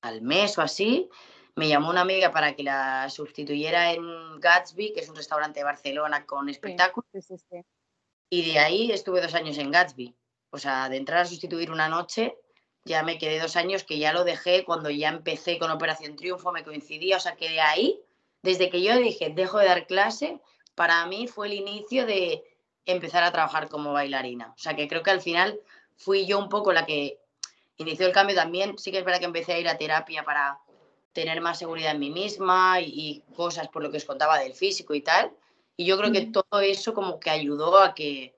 al 0.01 0.21
mes 0.21 0.57
o 0.57 0.61
así, 0.61 1.09
me 1.55 1.67
llamó 1.67 1.89
una 1.89 2.01
amiga 2.01 2.31
para 2.31 2.55
que 2.55 2.63
la 2.63 3.09
sustituyera 3.09 3.91
en 3.91 4.39
Gatsby, 4.39 4.93
que 4.93 5.01
es 5.01 5.09
un 5.09 5.15
restaurante 5.15 5.59
de 5.59 5.65
Barcelona 5.65 6.25
con 6.25 6.49
espectáculos. 6.49 7.07
y 8.29 8.51
de 8.51 8.59
ahí 8.59 8.91
estuve 8.91 9.21
dos 9.21 9.35
años 9.35 9.57
en 9.57 9.71
Gatsby. 9.71 10.15
O 10.49 10.57
sea, 10.57 10.89
de 10.89 10.97
entrar 10.97 11.19
a 11.19 11.25
sustituir 11.25 11.71
una 11.71 11.89
noche, 11.89 12.35
ya 12.85 13.03
me 13.03 13.17
quedé 13.17 13.39
dos 13.39 13.55
años 13.55 13.83
que 13.83 13.97
ya 13.97 14.13
lo 14.13 14.23
dejé 14.23 14.65
cuando 14.65 14.89
ya 14.89 15.09
empecé 15.09 15.57
con 15.57 15.71
Operación 15.71 16.15
Triunfo, 16.15 16.51
me 16.51 16.63
coincidía. 16.63 17.17
O 17.17 17.19
sea, 17.19 17.35
que 17.35 17.49
de 17.49 17.61
ahí, 17.61 17.99
desde 18.41 18.69
que 18.69 18.81
yo 18.81 18.97
dije, 18.97 19.31
dejo 19.33 19.59
de 19.59 19.65
dar 19.67 19.87
clase, 19.87 20.39
para 20.75 21.05
mí 21.05 21.27
fue 21.27 21.47
el 21.47 21.53
inicio 21.53 22.05
de 22.05 22.43
empezar 22.85 23.23
a 23.23 23.31
trabajar 23.31 23.69
como 23.69 23.93
bailarina. 23.93 24.53
O 24.55 24.59
sea, 24.59 24.75
que 24.75 24.87
creo 24.87 25.03
que 25.03 25.11
al 25.11 25.21
final 25.21 25.59
fui 25.95 26.25
yo 26.25 26.39
un 26.39 26.49
poco 26.49 26.73
la 26.73 26.85
que 26.85 27.19
inició 27.77 28.07
el 28.07 28.13
cambio 28.13 28.35
también. 28.35 28.77
Sí 28.77 28.91
que 28.91 28.99
es 28.99 29.05
verdad 29.05 29.19
que 29.19 29.25
empecé 29.25 29.53
a 29.53 29.59
ir 29.59 29.67
a 29.67 29.77
terapia 29.77 30.23
para 30.23 30.59
tener 31.13 31.41
más 31.41 31.59
seguridad 31.59 31.91
en 31.91 31.99
mí 31.99 32.09
misma 32.09 32.81
y, 32.81 33.23
cosas 33.35 33.67
por 33.69 33.83
lo 33.83 33.91
que 33.91 33.97
os 33.97 34.05
contaba 34.05 34.39
del 34.39 34.53
físico 34.53 34.93
y 34.93 35.01
tal. 35.01 35.31
Y 35.77 35.85
yo 35.85 35.97
creo 35.97 36.11
que 36.11 36.25
todo 36.27 36.59
eso 36.59 36.93
como 36.93 37.19
que 37.19 37.29
ayudó 37.29 37.79
a 37.79 37.93
que 37.95 38.35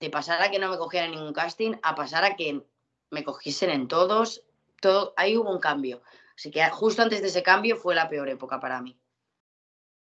de 0.00 0.10
pasar 0.10 0.42
a 0.42 0.50
que 0.50 0.58
no 0.58 0.70
me 0.70 0.78
cogieran 0.78 1.12
ningún 1.12 1.32
casting 1.32 1.76
a 1.82 1.94
pasar 1.94 2.24
a 2.24 2.36
que 2.36 2.62
me 3.10 3.24
cogiesen 3.24 3.70
en 3.70 3.88
todos. 3.88 4.42
Todo, 4.80 5.14
ahí 5.16 5.36
hubo 5.36 5.50
un 5.50 5.60
cambio. 5.60 6.02
Así 6.36 6.50
que 6.50 6.62
justo 6.70 7.02
antes 7.02 7.22
de 7.22 7.28
ese 7.28 7.42
cambio 7.42 7.76
fue 7.76 7.94
la 7.94 8.08
peor 8.08 8.28
época 8.28 8.60
para 8.60 8.82
mí. 8.82 8.98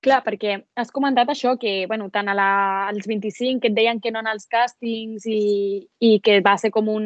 Clar, 0.03 0.19
perquè 0.25 0.57
has 0.75 0.89
comentat 0.91 1.29
això, 1.31 1.53
que 1.55 1.85
bueno, 1.87 2.09
tant 2.11 2.27
a 2.27 2.33
la, 2.35 2.47
als 2.89 3.05
25 3.07 3.61
que 3.63 3.69
et 3.71 3.75
deien 3.77 4.01
que 4.03 4.11
no 4.11 4.19
en 4.19 4.27
els 4.27 4.49
càstings 4.51 5.23
i, 5.31 5.87
i 6.03 6.17
que 6.19 6.41
va 6.43 6.57
ser 6.59 6.73
com 6.75 6.89
un, 6.91 7.05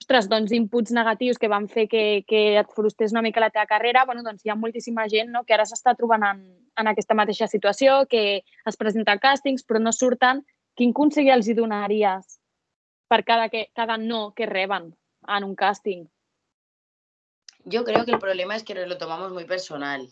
ostres, 0.00 0.28
doncs, 0.28 0.52
inputs 0.52 0.92
negatius 0.94 1.38
que 1.38 1.48
van 1.48 1.66
fer 1.68 1.88
que, 1.88 2.24
que 2.28 2.58
et 2.60 2.72
frustés 2.74 3.12
una 3.12 3.22
mica 3.22 3.40
la 3.40 3.50
teva 3.50 3.66
carrera, 3.66 4.04
bueno, 4.06 4.22
doncs 4.22 4.44
hi 4.44 4.50
ha 4.50 4.58
moltíssima 4.58 5.08
gent 5.10 5.32
no, 5.32 5.44
que 5.44 5.54
ara 5.54 5.66
s'està 5.66 5.96
trobant 5.98 6.22
en, 6.22 6.42
en 6.78 6.90
aquesta 6.92 7.16
mateixa 7.18 7.48
situació, 7.50 8.04
que 8.10 8.42
es 8.42 8.76
presenta 8.76 9.16
a 9.16 9.22
càstings 9.22 9.64
però 9.66 9.80
no 9.82 9.92
surten. 9.92 10.44
Quin 10.76 10.92
consell 10.92 11.32
els 11.32 11.48
hi 11.48 11.56
donaries 11.56 12.38
per 13.08 13.24
cada, 13.24 13.48
que, 13.48 13.70
cada 13.74 13.96
no 13.96 14.32
que 14.36 14.46
reben 14.46 14.92
en 15.26 15.44
un 15.44 15.56
càsting? 15.56 16.06
Yo 17.64 17.82
creo 17.84 18.04
que 18.04 18.12
el 18.12 18.20
problema 18.20 18.54
es 18.54 18.62
que 18.62 18.74
nos 18.74 18.86
lo 18.86 18.98
tomamos 18.98 19.32
muy 19.32 19.44
personal, 19.44 20.06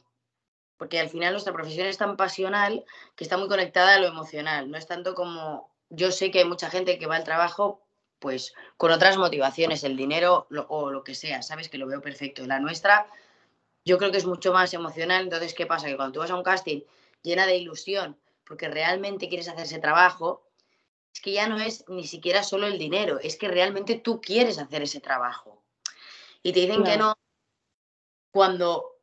porque 0.76 0.98
al 0.98 1.08
final 1.08 1.32
nuestra 1.32 1.52
profesión 1.52 1.86
es 1.86 1.98
tan 1.98 2.16
pasional 2.16 2.84
que 3.14 3.22
está 3.22 3.36
muy 3.36 3.46
conectada 3.46 3.94
a 3.94 4.00
lo 4.00 4.08
emocional. 4.08 4.70
No 4.70 4.78
es 4.78 4.88
tanto 4.88 5.14
como 5.14 5.70
yo 5.90 6.10
sé 6.10 6.32
que 6.32 6.40
hay 6.40 6.46
mucha 6.46 6.70
gente 6.70 6.98
que 6.98 7.06
va 7.06 7.16
al 7.16 7.24
trabajo 7.24 7.83
pues 8.18 8.54
con 8.76 8.90
otras 8.90 9.16
motivaciones, 9.16 9.84
el 9.84 9.96
dinero 9.96 10.46
o 10.68 10.90
lo 10.90 11.04
que 11.04 11.14
sea, 11.14 11.42
sabes 11.42 11.68
que 11.68 11.78
lo 11.78 11.86
veo 11.86 12.00
perfecto. 12.00 12.46
La 12.46 12.60
nuestra, 12.60 13.06
yo 13.84 13.98
creo 13.98 14.10
que 14.10 14.18
es 14.18 14.26
mucho 14.26 14.52
más 14.52 14.72
emocional. 14.74 15.24
Entonces, 15.24 15.54
¿qué 15.54 15.66
pasa? 15.66 15.86
Que 15.86 15.96
cuando 15.96 16.12
tú 16.12 16.20
vas 16.20 16.30
a 16.30 16.36
un 16.36 16.42
casting 16.42 16.80
llena 17.22 17.46
de 17.46 17.56
ilusión, 17.56 18.18
porque 18.46 18.68
realmente 18.68 19.28
quieres 19.28 19.48
hacer 19.48 19.64
ese 19.64 19.78
trabajo, 19.78 20.46
es 21.12 21.20
que 21.20 21.32
ya 21.32 21.48
no 21.48 21.58
es 21.58 21.84
ni 21.88 22.06
siquiera 22.06 22.42
solo 22.42 22.66
el 22.66 22.78
dinero, 22.78 23.18
es 23.20 23.36
que 23.36 23.48
realmente 23.48 23.96
tú 23.96 24.20
quieres 24.20 24.58
hacer 24.58 24.82
ese 24.82 25.00
trabajo. 25.00 25.62
Y 26.42 26.52
te 26.52 26.60
dicen 26.60 26.82
que 26.82 26.96
no 26.96 27.14
cuando, 28.30 28.98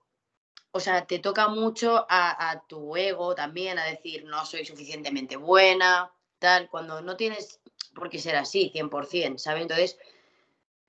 o 0.72 0.80
sea, 0.80 1.06
te 1.08 1.20
toca 1.20 1.48
mucho 1.48 2.06
a, 2.10 2.52
a 2.52 2.68
tu 2.68 2.96
ego 2.98 3.34
también, 3.34 3.80
a 3.80 3.86
decir, 3.86 4.26
no 4.26 4.46
soy 4.46 4.66
suficientemente 4.66 5.38
buena, 5.38 6.12
tal, 6.38 6.70
cuando 6.70 7.02
no 7.02 7.16
tienes 7.16 7.62
porque 7.94 8.20
será 8.20 8.42
así, 8.42 8.72
100%, 8.74 9.38
¿sabes? 9.38 9.62
Entonces, 9.64 9.98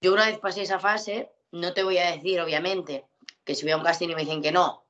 yo 0.00 0.12
una 0.12 0.26
vez 0.26 0.38
pasé 0.38 0.62
esa 0.62 0.78
fase, 0.78 1.30
no 1.52 1.74
te 1.74 1.82
voy 1.82 1.98
a 1.98 2.10
decir, 2.10 2.40
obviamente, 2.40 3.04
que 3.44 3.54
si 3.54 3.62
voy 3.62 3.72
a 3.72 3.76
un 3.76 3.84
casting 3.84 4.08
y 4.08 4.14
me 4.14 4.22
dicen 4.22 4.42
que 4.42 4.52
no, 4.52 4.84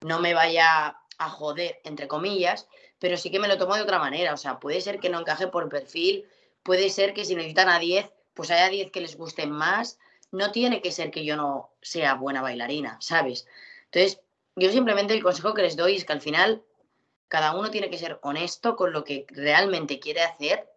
no 0.00 0.20
me 0.20 0.34
vaya 0.34 0.98
a 1.18 1.28
joder, 1.28 1.80
entre 1.84 2.08
comillas, 2.08 2.68
pero 2.98 3.16
sí 3.16 3.30
que 3.30 3.38
me 3.38 3.48
lo 3.48 3.58
tomo 3.58 3.74
de 3.74 3.82
otra 3.82 3.98
manera. 3.98 4.34
O 4.34 4.36
sea, 4.36 4.60
puede 4.60 4.80
ser 4.80 5.00
que 5.00 5.08
no 5.08 5.20
encaje 5.20 5.48
por 5.48 5.68
perfil, 5.68 6.28
puede 6.62 6.90
ser 6.90 7.14
que 7.14 7.24
si 7.24 7.34
necesitan 7.34 7.68
a 7.68 7.78
10, 7.78 8.10
pues 8.34 8.50
haya 8.50 8.68
10 8.68 8.90
que 8.90 9.00
les 9.00 9.16
gusten 9.16 9.50
más. 9.50 9.98
No 10.30 10.50
tiene 10.50 10.80
que 10.80 10.92
ser 10.92 11.10
que 11.10 11.24
yo 11.24 11.36
no 11.36 11.70
sea 11.82 12.14
buena 12.14 12.42
bailarina, 12.42 12.96
¿sabes? 13.00 13.46
Entonces, 13.86 14.20
yo 14.56 14.70
simplemente 14.70 15.14
el 15.14 15.22
consejo 15.22 15.54
que 15.54 15.62
les 15.62 15.76
doy 15.76 15.96
es 15.96 16.04
que 16.04 16.12
al 16.12 16.20
final 16.20 16.62
cada 17.28 17.54
uno 17.54 17.70
tiene 17.70 17.90
que 17.90 17.98
ser 17.98 18.18
honesto 18.22 18.76
con 18.76 18.92
lo 18.92 19.04
que 19.04 19.26
realmente 19.28 19.98
quiere 19.98 20.22
hacer 20.22 20.71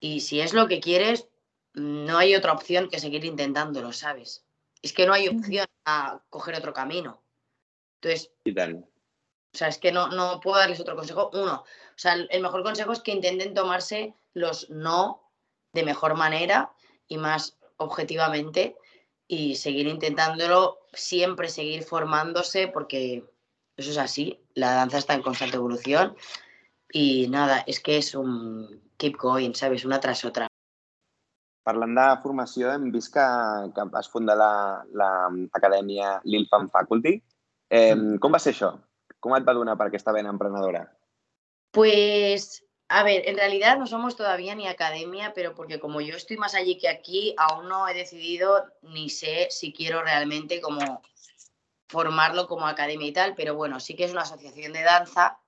y 0.00 0.20
si 0.20 0.40
es 0.40 0.54
lo 0.54 0.66
que 0.66 0.80
quieres, 0.80 1.28
no 1.74 2.18
hay 2.18 2.34
otra 2.34 2.52
opción 2.52 2.88
que 2.88 2.98
seguir 2.98 3.24
intentándolo, 3.24 3.92
¿sabes? 3.92 4.44
Es 4.82 4.92
que 4.92 5.06
no 5.06 5.12
hay 5.12 5.28
opción 5.28 5.66
a 5.84 6.22
coger 6.30 6.56
otro 6.56 6.72
camino. 6.72 7.22
Entonces, 8.00 8.32
o 9.52 9.56
sea, 9.56 9.68
es 9.68 9.78
que 9.78 9.92
no, 9.92 10.08
no 10.08 10.40
puedo 10.40 10.58
darles 10.58 10.80
otro 10.80 10.96
consejo. 10.96 11.30
Uno, 11.34 11.64
o 11.64 11.98
sea, 11.98 12.14
el 12.14 12.42
mejor 12.42 12.62
consejo 12.62 12.92
es 12.92 13.00
que 13.00 13.12
intenten 13.12 13.54
tomarse 13.54 14.14
los 14.32 14.70
no 14.70 15.30
de 15.72 15.84
mejor 15.84 16.16
manera 16.16 16.72
y 17.06 17.18
más 17.18 17.58
objetivamente 17.76 18.76
y 19.28 19.56
seguir 19.56 19.86
intentándolo, 19.86 20.78
siempre 20.92 21.48
seguir 21.48 21.82
formándose 21.82 22.68
porque 22.68 23.24
eso 23.76 23.90
es 23.90 23.98
así, 23.98 24.40
la 24.54 24.72
danza 24.72 24.98
está 24.98 25.14
en 25.14 25.22
constante 25.22 25.56
evolución 25.56 26.16
y 26.92 27.28
nada, 27.28 27.62
es 27.66 27.80
que 27.80 27.98
es 27.98 28.14
un 28.14 28.89
keep 29.00 29.16
going, 29.16 29.54
¿sabes? 29.54 29.84
Una 29.88 29.98
tras 29.98 30.24
otra. 30.28 30.46
Parlant 31.64 31.96
de 31.96 32.06
formació, 32.22 32.70
hem 32.72 32.88
vist 32.92 33.12
que, 33.14 33.26
que 33.74 33.84
has 33.98 34.08
fundat 34.12 34.38
l'acadèmia 34.40 36.14
la, 36.14 36.22
Lil 36.24 36.46
Fan 36.52 36.70
Faculty. 36.72 37.18
Eh, 37.70 37.96
com 38.22 38.36
va 38.36 38.40
ser 38.42 38.54
això? 38.54 38.74
Com 39.20 39.36
et 39.36 39.46
va 39.46 39.56
donar 39.56 39.76
per 39.80 39.88
aquesta 39.90 40.14
vena 40.16 40.32
emprenedora? 40.32 40.86
Pues, 41.72 42.64
a 42.88 43.02
ver, 43.04 43.28
en 43.28 43.36
realidad 43.36 43.78
no 43.78 43.86
somos 43.86 44.16
todavía 44.16 44.54
ni 44.54 44.66
academia, 44.66 45.32
pero 45.34 45.54
porque 45.54 45.78
como 45.78 46.00
yo 46.00 46.16
estoy 46.16 46.36
más 46.36 46.54
allí 46.54 46.78
que 46.78 46.88
aquí, 46.88 47.34
aún 47.36 47.68
no 47.68 47.86
he 47.88 47.94
decidido 47.94 48.64
ni 48.82 49.10
sé 49.10 49.48
si 49.50 49.72
quiero 49.72 50.02
realmente 50.02 50.60
como 50.60 51.02
formarlo 51.88 52.46
como 52.46 52.66
academia 52.66 53.08
y 53.08 53.12
tal, 53.12 53.34
pero 53.34 53.54
bueno, 53.54 53.80
sí 53.80 53.94
que 53.96 54.04
es 54.04 54.12
una 54.12 54.22
asociación 54.22 54.72
de 54.72 54.82
danza 54.82 55.39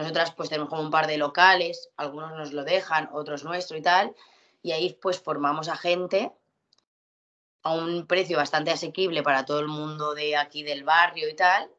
nosotras 0.00 0.32
pues 0.34 0.48
tenemos 0.48 0.68
como 0.68 0.82
un 0.82 0.90
par 0.90 1.06
de 1.06 1.18
locales, 1.18 1.90
algunos 1.96 2.32
nos 2.32 2.52
lo 2.52 2.64
dejan, 2.64 3.08
otros 3.12 3.44
nuestro 3.44 3.76
y 3.76 3.82
tal, 3.82 4.14
y 4.62 4.72
ahí 4.72 4.96
pues 5.00 5.20
formamos 5.20 5.68
a 5.68 5.76
gente 5.76 6.32
a 7.62 7.74
un 7.74 8.06
precio 8.06 8.36
bastante 8.36 8.70
asequible 8.70 9.22
para 9.22 9.44
todo 9.44 9.60
el 9.60 9.68
mundo 9.68 10.14
de 10.14 10.36
aquí 10.36 10.62
del 10.62 10.84
barrio 10.84 11.28
y 11.28 11.34
tal, 11.34 11.70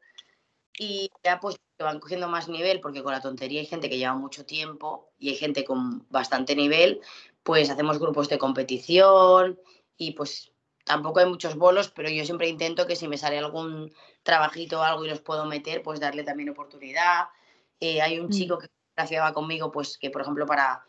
y 0.78 1.10
ya 1.24 1.40
pues 1.40 1.58
van 1.80 2.00
cogiendo 2.00 2.28
más 2.28 2.48
nivel, 2.48 2.80
porque 2.80 3.04
con 3.04 3.12
la 3.12 3.22
tontería 3.22 3.60
hay 3.60 3.66
gente 3.66 3.90
que 3.90 3.98
lleva 3.98 4.14
mucho 4.14 4.46
tiempo 4.46 5.12
y 5.18 5.30
hay 5.30 5.36
gente 5.36 5.64
con 5.64 6.06
bastante 6.10 6.56
nivel, 6.56 7.02
pues 7.44 7.70
hacemos 7.70 8.00
grupos 8.00 8.30
de 8.30 8.38
competición 8.38 9.60
y 9.98 10.12
pues 10.12 10.52
tampoco 10.86 11.20
hay 11.20 11.26
muchos 11.26 11.56
bolos, 11.56 11.90
pero 11.90 12.10
yo 12.10 12.26
siempre 12.26 12.48
intento 12.48 12.88
que 12.88 12.96
si 12.96 13.08
me 13.08 13.18
sale 13.18 13.40
algún 13.40 13.92
trabajito 14.24 14.80
o 14.80 14.84
algo 14.84 15.06
y 15.06 15.10
los 15.10 15.22
puedo 15.22 15.46
meter, 15.46 15.82
pues 15.82 16.00
darle 16.00 16.24
también 16.24 16.50
oportunidad. 16.50 17.26
Eh, 17.82 18.02
hay 18.02 18.20
un 18.20 18.28
mm. 18.28 18.32
chico 18.32 18.58
que 18.60 18.68
graciaba 18.96 19.34
conmigo, 19.34 19.72
pues 19.72 19.98
que 19.98 20.10
por 20.10 20.22
ejemplo 20.22 20.46
para 20.46 20.86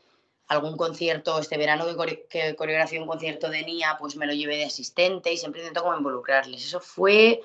algún 0.47 0.77
concierto, 0.77 1.39
este 1.39 1.57
verano 1.57 1.87
que, 1.87 2.27
que 2.29 2.55
coreografié 2.55 3.01
un 3.01 3.09
concierto 3.09 3.49
de 3.49 3.63
NIA, 3.63 3.97
pues 3.99 4.17
me 4.17 4.27
lo 4.27 4.35
llevé 4.35 4.59
de 4.59 4.67
asistente 4.67 5.33
y 5.33 5.39
siempre 5.39 5.63
intento 5.63 5.83
como 5.83 5.97
involucrarles. 5.97 6.65
Eso 6.65 6.81
fue, 6.81 7.41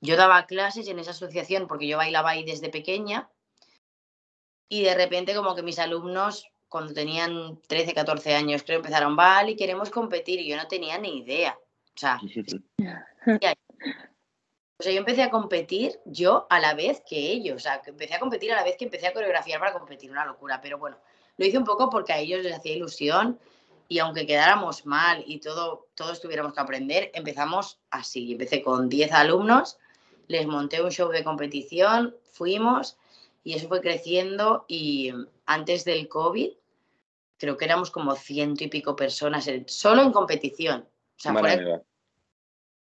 yo 0.00 0.16
daba 0.16 0.46
clases 0.46 0.86
en 0.88 0.98
esa 0.98 1.12
asociación 1.12 1.66
porque 1.66 1.88
yo 1.88 1.96
bailaba 1.96 2.30
ahí 2.30 2.44
desde 2.44 2.68
pequeña 2.68 3.30
y 4.68 4.82
de 4.82 4.94
repente 4.94 5.34
como 5.34 5.54
que 5.54 5.62
mis 5.62 5.78
alumnos 5.78 6.46
cuando 6.68 6.92
tenían 6.92 7.60
13, 7.66 7.94
14 7.94 8.34
años 8.34 8.62
creo 8.62 8.76
empezaron, 8.76 9.16
vale, 9.16 9.56
queremos 9.56 9.90
competir 9.90 10.38
y 10.40 10.48
yo 10.48 10.56
no 10.56 10.68
tenía 10.68 10.98
ni 10.98 11.18
idea. 11.18 11.58
O 11.94 11.98
sea, 11.98 12.20
o 14.80 14.82
sea, 14.82 14.92
yo 14.92 14.98
empecé 15.00 15.22
a 15.22 15.28
competir 15.28 16.00
yo 16.06 16.46
a 16.48 16.58
la 16.58 16.72
vez 16.72 17.02
que 17.06 17.18
ellos, 17.18 17.56
o 17.56 17.58
sea, 17.58 17.82
que 17.82 17.90
empecé 17.90 18.14
a 18.14 18.18
competir 18.18 18.50
a 18.50 18.56
la 18.56 18.64
vez 18.64 18.76
que 18.78 18.86
empecé 18.86 19.08
a 19.08 19.12
coreografiar 19.12 19.60
para 19.60 19.74
competir, 19.74 20.10
una 20.10 20.24
locura, 20.24 20.58
pero 20.62 20.78
bueno, 20.78 20.96
lo 21.36 21.44
hice 21.44 21.58
un 21.58 21.64
poco 21.64 21.90
porque 21.90 22.14
a 22.14 22.18
ellos 22.18 22.42
les 22.42 22.54
hacía 22.54 22.74
ilusión 22.74 23.38
y 23.88 23.98
aunque 23.98 24.26
quedáramos 24.26 24.86
mal 24.86 25.22
y 25.26 25.38
todo, 25.38 25.88
todos 25.94 26.22
tuviéramos 26.22 26.54
que 26.54 26.60
aprender, 26.60 27.10
empezamos 27.12 27.78
así. 27.90 28.32
Empecé 28.32 28.62
con 28.62 28.88
10 28.88 29.12
alumnos, 29.12 29.76
les 30.28 30.46
monté 30.46 30.82
un 30.82 30.90
show 30.90 31.10
de 31.10 31.24
competición, 31.24 32.16
fuimos 32.32 32.96
y 33.44 33.56
eso 33.56 33.68
fue 33.68 33.82
creciendo 33.82 34.64
y 34.66 35.12
antes 35.44 35.84
del 35.84 36.08
COVID 36.08 36.52
creo 37.36 37.58
que 37.58 37.66
éramos 37.66 37.90
como 37.90 38.14
ciento 38.14 38.64
y 38.64 38.68
pico 38.68 38.96
personas 38.96 39.46
solo 39.66 40.00
en 40.00 40.12
competición. 40.12 40.88
O 41.18 41.20
sea, 41.20 41.34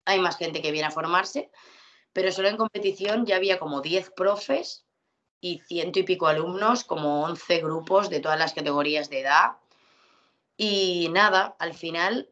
hay 0.06 0.20
más 0.20 0.38
gente 0.38 0.64
que 0.64 0.72
viene 0.72 0.88
a 0.88 0.92
formarse, 0.92 1.52
pero 2.16 2.32
solo 2.32 2.48
en 2.48 2.56
competición 2.56 3.26
ya 3.26 3.36
había 3.36 3.60
como 3.60 3.82
10 3.82 4.12
profes 4.12 4.86
y 5.42 5.60
ciento 5.68 6.00
y 6.00 6.04
pico 6.04 6.28
alumnos, 6.28 6.86
como 6.86 7.26
11 7.26 7.60
grupos 7.60 8.10
de 8.10 8.22
todas 8.22 8.40
las 8.40 8.54
categorías 8.54 9.10
de 9.10 9.20
edad. 9.20 9.58
Y 10.56 11.10
nada, 11.12 11.58
al 11.60 11.74
final, 11.74 12.30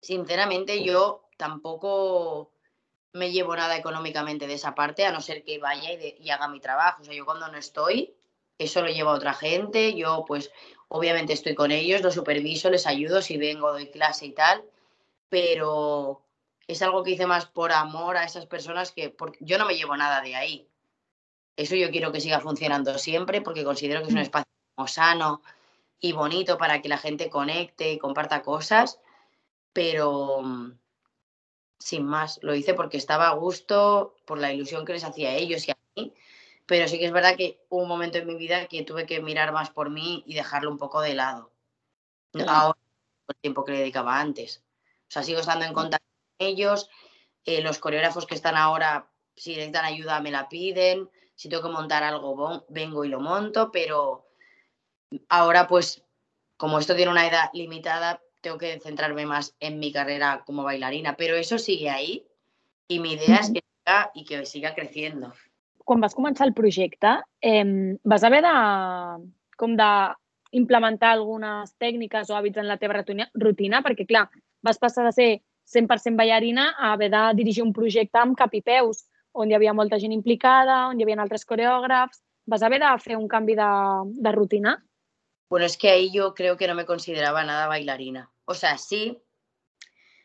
sinceramente, 0.00 0.82
yo 0.82 1.28
tampoco 1.36 2.52
me 3.12 3.32
llevo 3.32 3.54
nada 3.54 3.76
económicamente 3.76 4.46
de 4.46 4.54
esa 4.54 4.74
parte, 4.74 5.04
a 5.04 5.12
no 5.12 5.20
ser 5.20 5.44
que 5.44 5.58
vaya 5.58 5.90
y, 5.92 6.30
haga 6.30 6.48
mi 6.48 6.58
trabajo. 6.58 7.02
O 7.02 7.04
sea, 7.04 7.12
yo 7.12 7.26
cuando 7.26 7.48
no 7.48 7.58
estoy, 7.58 8.14
eso 8.56 8.80
lo 8.80 8.88
lleva 8.88 9.12
otra 9.12 9.34
gente. 9.34 9.94
Yo, 9.94 10.24
pues, 10.26 10.50
obviamente 10.88 11.34
estoy 11.34 11.54
con 11.54 11.70
ellos, 11.70 12.00
los 12.00 12.14
superviso, 12.14 12.70
les 12.70 12.86
ayudo 12.86 13.20
si 13.20 13.36
vengo, 13.36 13.72
doy 13.72 13.90
clase 13.90 14.24
y 14.24 14.32
tal, 14.32 14.64
pero 15.28 16.24
es 16.66 16.82
algo 16.82 17.02
que 17.02 17.12
hice 17.12 17.26
más 17.26 17.46
por 17.46 17.72
amor 17.72 18.16
a 18.16 18.24
esas 18.24 18.46
personas 18.46 18.92
que 18.92 19.10
porque 19.10 19.38
yo 19.40 19.58
no 19.58 19.66
me 19.66 19.76
llevo 19.76 19.96
nada 19.96 20.20
de 20.20 20.34
ahí. 20.34 20.68
Eso 21.56 21.76
yo 21.76 21.90
quiero 21.90 22.10
que 22.12 22.20
siga 22.20 22.40
funcionando 22.40 22.98
siempre 22.98 23.40
porque 23.40 23.64
considero 23.64 24.00
que 24.00 24.08
es 24.08 24.14
un 24.14 24.20
mm. 24.20 24.22
espacio 24.22 24.48
sano 24.86 25.42
y 26.00 26.12
bonito 26.12 26.58
para 26.58 26.82
que 26.82 26.88
la 26.88 26.98
gente 26.98 27.30
conecte 27.30 27.92
y 27.92 27.98
comparta 27.98 28.42
cosas, 28.42 29.00
pero 29.72 30.42
mm, 30.42 30.72
sin 31.78 32.04
más, 32.04 32.40
lo 32.42 32.54
hice 32.54 32.74
porque 32.74 32.96
estaba 32.96 33.28
a 33.28 33.34
gusto, 33.34 34.16
por 34.26 34.38
la 34.38 34.52
ilusión 34.52 34.84
que 34.84 34.94
les 34.94 35.04
hacía 35.04 35.30
a 35.30 35.34
ellos 35.34 35.66
y 35.68 35.70
a 35.70 35.76
mí, 35.96 36.12
pero 36.66 36.88
sí 36.88 36.98
que 36.98 37.06
es 37.06 37.12
verdad 37.12 37.36
que 37.36 37.60
hubo 37.68 37.82
un 37.82 37.88
momento 37.88 38.18
en 38.18 38.26
mi 38.26 38.34
vida 38.34 38.66
que 38.66 38.82
tuve 38.82 39.06
que 39.06 39.20
mirar 39.20 39.52
más 39.52 39.70
por 39.70 39.90
mí 39.90 40.24
y 40.26 40.34
dejarlo 40.34 40.70
un 40.70 40.78
poco 40.78 41.00
de 41.00 41.14
lado. 41.14 41.52
Ahora, 42.48 42.78
el 43.28 43.36
tiempo 43.36 43.64
que 43.64 43.72
le 43.72 43.78
dedicaba 43.78 44.18
antes. 44.18 44.62
O 45.08 45.10
sea, 45.14 45.22
sigo 45.22 45.40
estando 45.40 45.64
en 45.64 45.70
mm. 45.70 45.74
contacto 45.74 46.13
ellos, 46.38 46.90
eh, 47.44 47.62
los 47.62 47.78
coreógrafos 47.78 48.26
que 48.26 48.34
están 48.34 48.56
ahora, 48.56 49.08
si 49.36 49.54
necesitan 49.54 49.84
ayuda, 49.84 50.20
me 50.20 50.30
la 50.30 50.48
piden, 50.48 51.08
si 51.34 51.48
tengo 51.48 51.62
que 51.62 51.68
montar 51.68 52.02
algo, 52.02 52.64
vengo 52.68 53.04
y 53.04 53.08
lo 53.08 53.20
monto, 53.20 53.70
pero 53.72 54.26
ahora 55.28 55.66
pues 55.66 56.04
como 56.56 56.78
esto 56.78 56.94
tiene 56.94 57.10
una 57.10 57.26
edad 57.26 57.50
limitada, 57.52 58.22
tengo 58.40 58.58
que 58.58 58.78
centrarme 58.80 59.26
más 59.26 59.56
en 59.60 59.78
mi 59.78 59.92
carrera 59.92 60.42
como 60.46 60.62
bailarina, 60.62 61.16
pero 61.16 61.36
eso 61.36 61.58
sigue 61.58 61.90
ahí 61.90 62.26
y 62.88 63.00
mi 63.00 63.12
idea 63.12 63.36
es 63.36 63.50
que 63.50 63.60
siga 63.62 64.10
y 64.14 64.24
que 64.24 64.46
siga 64.46 64.74
creciendo. 64.74 65.32
Quan 65.84 66.00
vas 66.00 66.14
començar 66.16 66.46
el 66.48 66.54
projecte, 66.54 67.18
eh, 67.42 67.98
vas 68.04 68.24
haver 68.24 68.40
de, 68.44 68.52
com 69.56 69.74
de 69.76 69.88
implementar 70.56 71.10
algunes 71.12 71.74
tècniques 71.76 72.30
o 72.30 72.36
hàbits 72.38 72.62
en 72.62 72.68
la 72.70 72.78
teva 72.80 73.02
rutina, 73.34 73.82
perquè 73.84 74.06
clar, 74.08 74.30
vas 74.64 74.80
passar 74.80 75.04
de 75.04 75.12
ser 75.12 75.28
100% 75.66 76.16
ballarina 76.16 76.74
a 76.78 76.92
haver 76.92 77.10
de 77.10 77.24
dirigir 77.34 77.62
un 77.64 77.72
projecte 77.72 78.18
amb 78.18 78.36
cap 78.36 78.54
i 78.54 78.62
peus, 78.62 79.04
on 79.32 79.50
hi 79.50 79.56
havia 79.56 79.74
molta 79.74 79.98
gent 79.98 80.12
implicada, 80.12 80.88
on 80.88 81.00
hi 81.00 81.06
havia 81.06 81.20
altres 81.22 81.44
coreògrafs. 81.44 82.22
¿Vas 82.46 82.62
haver 82.62 82.80
de 82.80 82.90
fer 83.00 83.16
un 83.16 83.28
canvi 83.28 83.54
de, 83.56 83.70
de 84.20 84.32
rutina? 84.32 84.76
Bueno, 85.48 85.66
es 85.66 85.76
que 85.76 85.90
ahí 85.90 86.10
yo 86.12 86.34
creo 86.34 86.56
que 86.56 86.68
no 86.68 86.74
me 86.74 86.84
consideraba 86.84 87.44
nada 87.44 87.66
bailarina. 87.66 88.30
O 88.44 88.54
sea, 88.54 88.76
sí, 88.76 89.18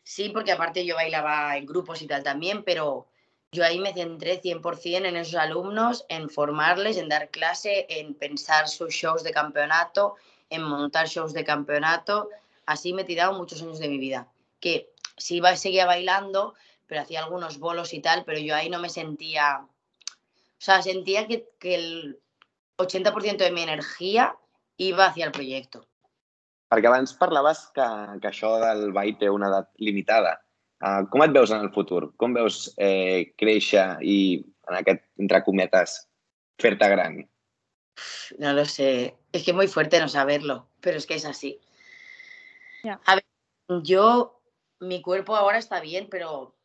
sí, 0.02 0.28
porque 0.28 0.52
aparte 0.52 0.84
yo 0.84 0.96
bailaba 0.96 1.56
en 1.56 1.66
grupos 1.66 2.02
y 2.02 2.06
tal 2.06 2.22
también, 2.22 2.62
pero 2.62 3.08
yo 3.52 3.64
ahí 3.64 3.78
me 3.80 3.92
centré 3.92 4.40
100% 4.40 5.06
en 5.06 5.16
esos 5.16 5.34
alumnos, 5.34 6.04
en 6.08 6.28
formarles, 6.28 6.98
en 6.98 7.08
dar 7.08 7.30
clase, 7.30 7.86
en 7.88 8.14
pensar 8.14 8.68
sus 8.68 8.94
shows 8.94 9.24
de 9.24 9.32
campeonato, 9.32 10.16
en 10.50 10.62
montar 10.62 11.08
shows 11.08 11.32
de 11.32 11.44
campeonato. 11.44 12.28
Así 12.66 12.92
me 12.92 13.02
he 13.02 13.04
tirado 13.04 13.32
muchos 13.32 13.60
años 13.62 13.80
de 13.80 13.88
mi 13.88 13.98
vida. 13.98 14.28
Que 14.60 14.92
sí 15.20 15.36
iba, 15.36 15.54
seguía 15.56 15.86
bailando, 15.86 16.54
pero 16.86 17.02
hacía 17.02 17.20
algunos 17.20 17.58
bolos 17.58 17.92
y 17.94 18.00
tal, 18.00 18.24
pero 18.24 18.38
yo 18.38 18.56
ahí 18.56 18.68
no 18.68 18.80
me 18.80 18.88
sentía, 18.88 19.60
o 19.62 20.58
sea, 20.58 20.82
sentía 20.82 21.28
que, 21.28 21.48
que 21.60 21.74
el 21.76 22.20
80% 22.78 23.36
de 23.36 23.52
mi 23.52 23.62
energia 23.62 24.36
iba 24.76 25.06
hacia 25.06 25.26
el 25.26 25.32
projecte. 25.32 25.80
Perquè 26.70 26.86
abans 26.86 27.12
parlaves 27.18 27.64
que, 27.74 27.84
que 28.22 28.28
això 28.30 28.52
del 28.62 28.92
ball 28.94 29.16
té 29.18 29.30
una 29.30 29.48
edat 29.50 29.68
limitada. 29.82 30.36
Uh, 30.80 31.02
com 31.12 31.24
et 31.24 31.32
veus 31.34 31.50
en 31.50 31.64
el 31.66 31.72
futur? 31.74 32.12
Com 32.16 32.36
veus 32.36 32.68
eh, 32.78 33.34
créixer 33.40 33.98
i, 34.06 34.38
en 34.70 34.78
aquest, 34.78 35.02
entre 35.20 35.42
cometes, 35.44 35.96
fer-te 36.62 36.88
gran? 36.94 37.18
No 38.38 38.52
lo 38.54 38.64
sé. 38.64 39.16
Es 39.32 39.42
que 39.42 39.50
es 39.50 39.56
muy 39.56 39.66
fuerte 39.66 39.98
no 40.00 40.08
saberlo, 40.08 40.68
pero 40.80 40.96
es 40.96 41.06
que 41.06 41.14
es 41.14 41.26
así. 41.26 41.58
Yeah. 42.84 43.00
A 43.04 43.16
ver, 43.16 43.24
yo 43.82 44.39
mi 44.80 45.02
cuerpo 45.02 45.36
ahora 45.36 45.58
está 45.58 45.80
bien, 45.80 46.08
pero 46.10 46.56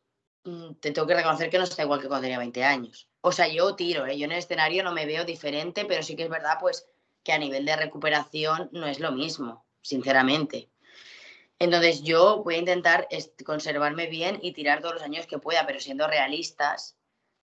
mm, 0.43 0.75
te 0.75 0.91
tengo 0.91 1.07
que 1.07 1.15
reconocer 1.15 1.49
que 1.49 1.57
no 1.57 1.63
está 1.63 1.83
igual 1.83 2.01
que 2.01 2.07
cuando 2.07 2.23
tenía 2.23 2.39
20 2.39 2.63
años. 2.63 3.09
O 3.21 3.31
sea, 3.31 3.47
yo 3.47 3.75
tiro, 3.75 4.05
¿eh? 4.05 4.17
yo 4.17 4.25
en 4.25 4.31
el 4.31 4.39
escenario 4.39 4.83
no 4.83 4.93
me 4.93 5.05
veo 5.05 5.25
diferente, 5.25 5.85
pero 5.85 6.03
sí 6.03 6.15
que 6.15 6.23
es 6.23 6.29
verdad, 6.29 6.57
pues, 6.59 6.87
que 7.23 7.33
a 7.33 7.37
nivel 7.37 7.65
de 7.65 7.75
recuperación 7.75 8.69
no 8.71 8.87
es 8.87 8.99
lo 8.99 9.11
mismo, 9.11 9.65
sinceramente. 9.81 10.69
Entonces 11.57 12.03
yo 12.03 12.43
voy 12.43 12.55
a 12.55 12.59
intentar 12.59 13.07
conservarme 13.45 14.07
bien 14.07 14.39
y 14.41 14.51
tirar 14.51 14.81
todos 14.81 14.95
los 14.95 15.03
años 15.03 15.25
que 15.25 15.39
pueda, 15.39 15.65
pero 15.65 15.79
siendo 15.79 16.07
realistas, 16.07 16.97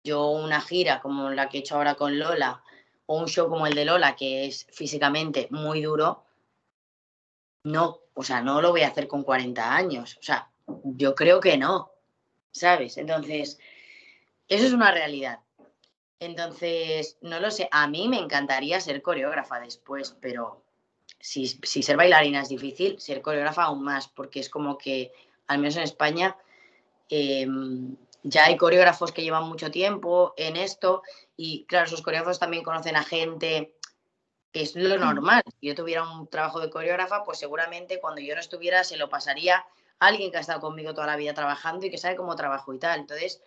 yo 0.04 0.28
una 0.28 0.60
gira 0.60 1.00
como 1.00 1.30
la 1.30 1.48
que 1.48 1.58
he 1.58 1.60
hecho 1.60 1.76
ahora 1.76 1.96
con 1.96 2.18
Lola 2.18 2.62
o 3.06 3.18
un 3.18 3.26
show 3.26 3.48
como 3.48 3.66
el 3.66 3.74
de 3.74 3.84
Lola, 3.84 4.14
que 4.16 4.46
es 4.46 4.66
físicamente 4.70 5.48
muy 5.50 5.82
duro, 5.82 6.24
no, 7.64 8.00
o 8.18 8.24
sea, 8.24 8.42
no 8.42 8.60
lo 8.60 8.72
voy 8.72 8.80
a 8.80 8.88
hacer 8.88 9.06
con 9.06 9.22
40 9.22 9.76
años. 9.76 10.16
O 10.18 10.22
sea, 10.24 10.50
yo 10.82 11.14
creo 11.14 11.38
que 11.38 11.56
no, 11.56 11.92
¿sabes? 12.50 12.98
Entonces, 12.98 13.60
eso 14.48 14.66
es 14.66 14.72
una 14.72 14.90
realidad. 14.90 15.38
Entonces, 16.18 17.16
no 17.20 17.38
lo 17.38 17.52
sé, 17.52 17.68
a 17.70 17.86
mí 17.86 18.08
me 18.08 18.18
encantaría 18.18 18.80
ser 18.80 19.02
coreógrafa 19.02 19.60
después, 19.60 20.16
pero 20.20 20.64
si, 21.20 21.46
ser 21.46 21.96
bailarina 21.96 22.42
es 22.42 22.48
difícil, 22.48 23.00
ser 23.00 23.22
coreógrafa 23.22 23.62
aún 23.62 23.84
más, 23.84 24.08
porque 24.08 24.40
es 24.40 24.50
como 24.50 24.76
que, 24.76 25.12
al 25.46 25.58
menos 25.58 25.76
en 25.76 25.84
España, 25.84 26.36
em, 27.08 27.94
ya 28.24 28.46
hay 28.46 28.56
coreógrafos 28.56 29.12
que 29.12 29.22
llevan 29.22 29.48
mucho 29.48 29.70
tiempo 29.70 30.34
en 30.36 30.56
esto 30.56 31.04
y 31.36 31.66
claro, 31.66 31.86
esos 31.86 32.02
coreógrafos 32.02 32.40
también 32.40 32.64
conocen 32.64 32.96
a 32.96 33.04
gente 33.04 33.74
es 34.52 34.74
lo 34.74 34.98
normal. 34.98 35.42
Si 35.60 35.66
yo 35.68 35.74
tuviera 35.74 36.08
un 36.08 36.26
trabajo 36.28 36.60
de 36.60 36.70
coreógrafa, 36.70 37.24
pues 37.24 37.38
seguramente 37.38 38.00
cuando 38.00 38.20
yo 38.20 38.34
no 38.34 38.40
estuviera 38.40 38.84
se 38.84 38.96
lo 38.96 39.08
pasaría 39.08 39.56
a 39.98 40.06
alguien 40.06 40.30
que 40.30 40.38
ha 40.38 40.40
estado 40.40 40.60
conmigo 40.60 40.94
toda 40.94 41.06
la 41.06 41.16
vida 41.16 41.34
trabajando 41.34 41.86
y 41.86 41.90
que 41.90 41.98
sabe 41.98 42.16
cómo 42.16 42.36
trabajo 42.36 42.72
y 42.72 42.78
tal. 42.78 43.00
Entonces, 43.00 43.42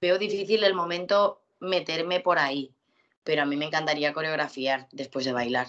veo 0.00 0.18
difícil 0.18 0.64
el 0.64 0.74
momento 0.74 1.40
meterme 1.60 2.20
por 2.20 2.38
ahí, 2.38 2.74
pero 3.24 3.42
a 3.42 3.46
mí 3.46 3.56
me 3.56 3.66
encantaría 3.66 4.12
coreografiar 4.12 4.88
después 4.92 5.24
de 5.24 5.32
bailar. 5.32 5.68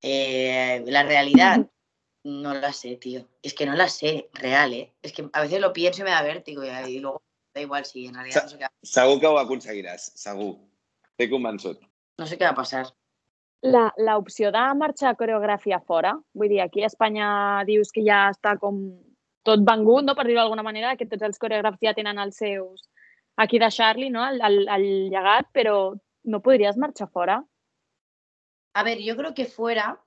Eh, 0.00 0.82
la 0.86 1.04
realidad, 1.04 1.66
no 2.24 2.54
la 2.54 2.72
sé, 2.72 2.96
tío. 2.96 3.28
Es 3.42 3.54
que 3.54 3.66
no 3.66 3.74
la 3.74 3.88
sé, 3.88 4.28
real, 4.32 4.72
¿eh? 4.72 4.92
Es 5.02 5.12
que 5.12 5.28
a 5.32 5.42
veces 5.42 5.60
lo 5.60 5.72
pienso 5.72 6.00
y 6.00 6.04
me 6.04 6.10
da 6.10 6.22
vértigo 6.22 6.64
y, 6.64 6.98
luego 6.98 7.22
da 7.54 7.60
igual 7.60 7.84
si 7.84 8.06
en 8.06 8.14
realidad 8.14 8.44
no 8.44 8.48
sé 8.48 8.56
qué 8.56 8.64
va 8.64 8.72
Segur 8.82 9.20
que 9.20 9.26
ho 9.26 9.38
aconseguiràs, 9.38 10.12
segur. 10.16 10.56
Convençut. 11.30 11.78
No 12.18 12.26
sé 12.26 12.36
qué 12.36 12.44
va 12.44 12.50
a 12.50 12.54
pasar. 12.56 12.92
L'opció 13.62 14.50
de 14.50 14.62
marxar 14.74 15.12
a 15.12 15.18
coreografia 15.18 15.78
fora, 15.80 16.16
vull 16.34 16.50
dir, 16.50 16.60
aquí 16.60 16.82
a 16.82 16.88
Espanya 16.90 17.28
dius 17.66 17.92
que 17.94 18.02
ja 18.02 18.24
està 18.32 18.56
com 18.58 18.80
tot 19.46 19.62
vengut, 19.66 20.04
no? 20.04 20.16
per 20.18 20.26
dir-ho 20.26 20.48
manera, 20.62 20.96
que 20.96 21.06
tots 21.06 21.22
els 21.22 21.38
coreògrafs 21.38 21.78
ja 21.82 21.94
tenen 21.94 22.18
els 22.18 22.36
seus 22.36 22.88
aquí 23.36 23.58
deixar-li 23.58 24.10
no? 24.10 24.26
el, 24.28 24.40
el, 24.40 24.68
el 24.68 24.86
llegat, 25.10 25.46
no 26.24 26.40
podries 26.40 26.76
marxar 26.76 27.08
fora? 27.08 27.42
A 28.74 28.82
ver, 28.82 28.98
yo 28.98 29.16
creo 29.16 29.34
que 29.34 29.46
fuera 29.46 30.00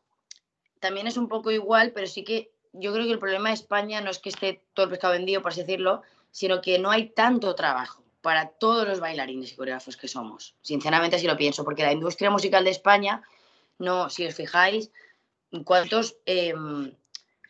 también 0.79 1.07
es 1.07 1.17
un 1.17 1.27
poco 1.27 1.51
igual, 1.51 1.93
pero 1.93 2.07
sí 2.07 2.23
que 2.23 2.51
yo 2.73 2.93
creo 2.93 3.05
que 3.05 3.11
el 3.11 3.19
problema 3.19 3.49
de 3.49 3.55
España 3.55 4.01
no 4.01 4.11
es 4.11 4.19
que 4.19 4.29
esté 4.29 4.63
todo 4.73 4.85
el 4.85 4.91
pescado 4.91 5.13
vendido, 5.13 5.41
por 5.41 5.51
así 5.51 5.61
decirlo, 5.61 6.03
sino 6.31 6.61
que 6.61 6.77
no 6.77 6.91
hay 6.91 7.09
tanto 7.09 7.55
trabajo 7.55 8.03
para 8.21 8.49
todos 8.49 8.87
los 8.87 8.99
bailarines 8.99 9.51
y 9.51 9.55
coreógrafos 9.55 9.97
que 9.97 10.07
somos. 10.07 10.55
Sinceramente 10.61 11.15
así 11.15 11.27
lo 11.27 11.37
pienso, 11.37 11.63
porque 11.63 11.83
la 11.83 11.93
industria 11.93 12.29
musical 12.29 12.63
de 12.63 12.71
España, 12.71 13.23
no, 13.79 14.09
si 14.09 14.25
os 14.25 14.35
fijáis, 14.35 14.91
¿cuántos, 15.63 16.17
em, 16.25 16.95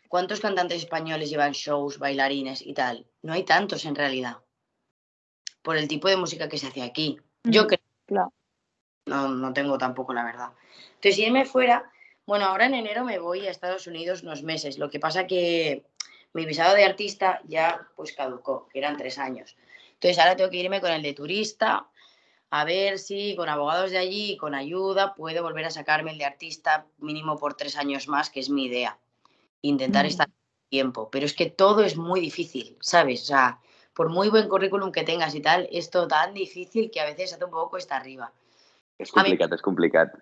¿cuántos 0.08 0.40
cantantes 0.40 0.78
españoles 0.78 1.30
llevan 1.30 1.52
shows, 1.52 1.98
bailarines 1.98 2.62
y 2.62 2.74
tal? 2.74 3.06
No 3.22 3.32
hay 3.32 3.44
tantos 3.44 3.84
en 3.84 3.94
realidad, 3.94 4.38
por 5.62 5.76
el 5.76 5.88
tipo 5.88 6.08
de 6.08 6.16
música 6.16 6.48
que 6.48 6.58
se 6.58 6.68
hace 6.68 6.82
aquí. 6.82 7.18
Yo 7.44 7.66
creo. 7.66 7.80
Claro. 8.06 8.32
No, 9.06 9.28
no 9.28 9.52
tengo 9.52 9.78
tampoco 9.78 10.12
la 10.12 10.24
verdad. 10.24 10.50
Entonces, 10.94 11.16
si 11.16 11.24
él 11.24 11.32
me 11.32 11.44
fuera, 11.44 11.90
bueno, 12.26 12.46
ahora 12.46 12.66
en 12.66 12.74
enero 12.74 13.04
me 13.04 13.18
voy 13.18 13.46
a 13.46 13.50
Estados 13.50 13.86
Unidos 13.86 14.22
unos 14.22 14.42
meses. 14.42 14.78
Lo 14.78 14.90
que 14.90 14.98
pasa 14.98 15.26
que 15.26 15.84
mi 16.32 16.44
visado 16.44 16.74
de 16.74 16.84
artista 16.84 17.40
ya 17.44 17.88
pues 17.94 18.12
caducó, 18.12 18.68
que 18.68 18.78
eran 18.78 18.96
tres 18.96 19.18
años. 19.18 19.56
Entonces 19.94 20.18
ahora 20.18 20.36
tengo 20.36 20.50
que 20.50 20.58
irme 20.58 20.80
con 20.80 20.90
el 20.90 21.02
de 21.02 21.14
turista, 21.14 21.86
a 22.50 22.64
ver 22.64 22.98
si 22.98 23.34
con 23.36 23.48
abogados 23.48 23.90
de 23.90 23.98
allí, 23.98 24.36
con 24.36 24.54
ayuda, 24.54 25.14
puedo 25.14 25.42
volver 25.42 25.64
a 25.66 25.70
sacarme 25.70 26.12
el 26.12 26.18
de 26.18 26.24
artista 26.24 26.86
mínimo 26.98 27.36
por 27.36 27.54
tres 27.54 27.76
años 27.76 28.08
más, 28.08 28.30
que 28.30 28.40
es 28.40 28.50
mi 28.50 28.66
idea. 28.66 28.98
Intentar 29.62 30.04
Mm. 30.04 30.08
estar 30.08 30.28
tiempo. 30.68 31.10
Pero 31.10 31.26
es 31.26 31.34
que 31.34 31.46
todo 31.50 31.82
es 31.82 31.96
muy 31.96 32.20
difícil, 32.20 32.76
¿sabes? 32.80 33.22
O 33.22 33.26
sea, 33.26 33.60
por 33.94 34.10
muy 34.10 34.28
buen 34.28 34.48
currículum 34.48 34.92
que 34.92 35.04
tengas 35.04 35.34
y 35.34 35.40
tal, 35.40 35.68
es 35.72 35.90
todo 35.90 36.06
tan 36.06 36.34
difícil 36.34 36.90
que 36.90 37.00
a 37.00 37.04
veces 37.04 37.32
hace 37.32 37.44
un 37.44 37.50
poco 37.50 37.70
cuesta 37.70 37.96
arriba. 37.96 38.32
Complicat, 39.12 39.52
és 39.52 39.62
complicat. 39.62 40.12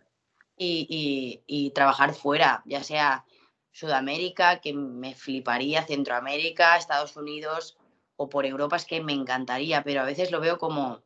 y, 0.56 0.86
y- 0.88 1.42
y 1.46 1.70
trabajar 1.70 2.14
fuera, 2.14 2.62
ya 2.64 2.84
sea 2.84 3.24
Sudamérica, 3.72 4.60
que 4.60 4.72
me 4.72 5.14
fliparía, 5.14 5.82
Centroamérica, 5.84 6.76
Estados 6.76 7.16
Unidos 7.16 7.76
o 8.16 8.28
por 8.28 8.46
Europa, 8.46 8.76
es 8.76 8.84
que 8.84 9.02
me 9.02 9.12
encantaría, 9.12 9.82
pero 9.82 10.00
a 10.00 10.04
veces 10.04 10.30
lo 10.30 10.40
veo 10.40 10.58
como 10.58 11.00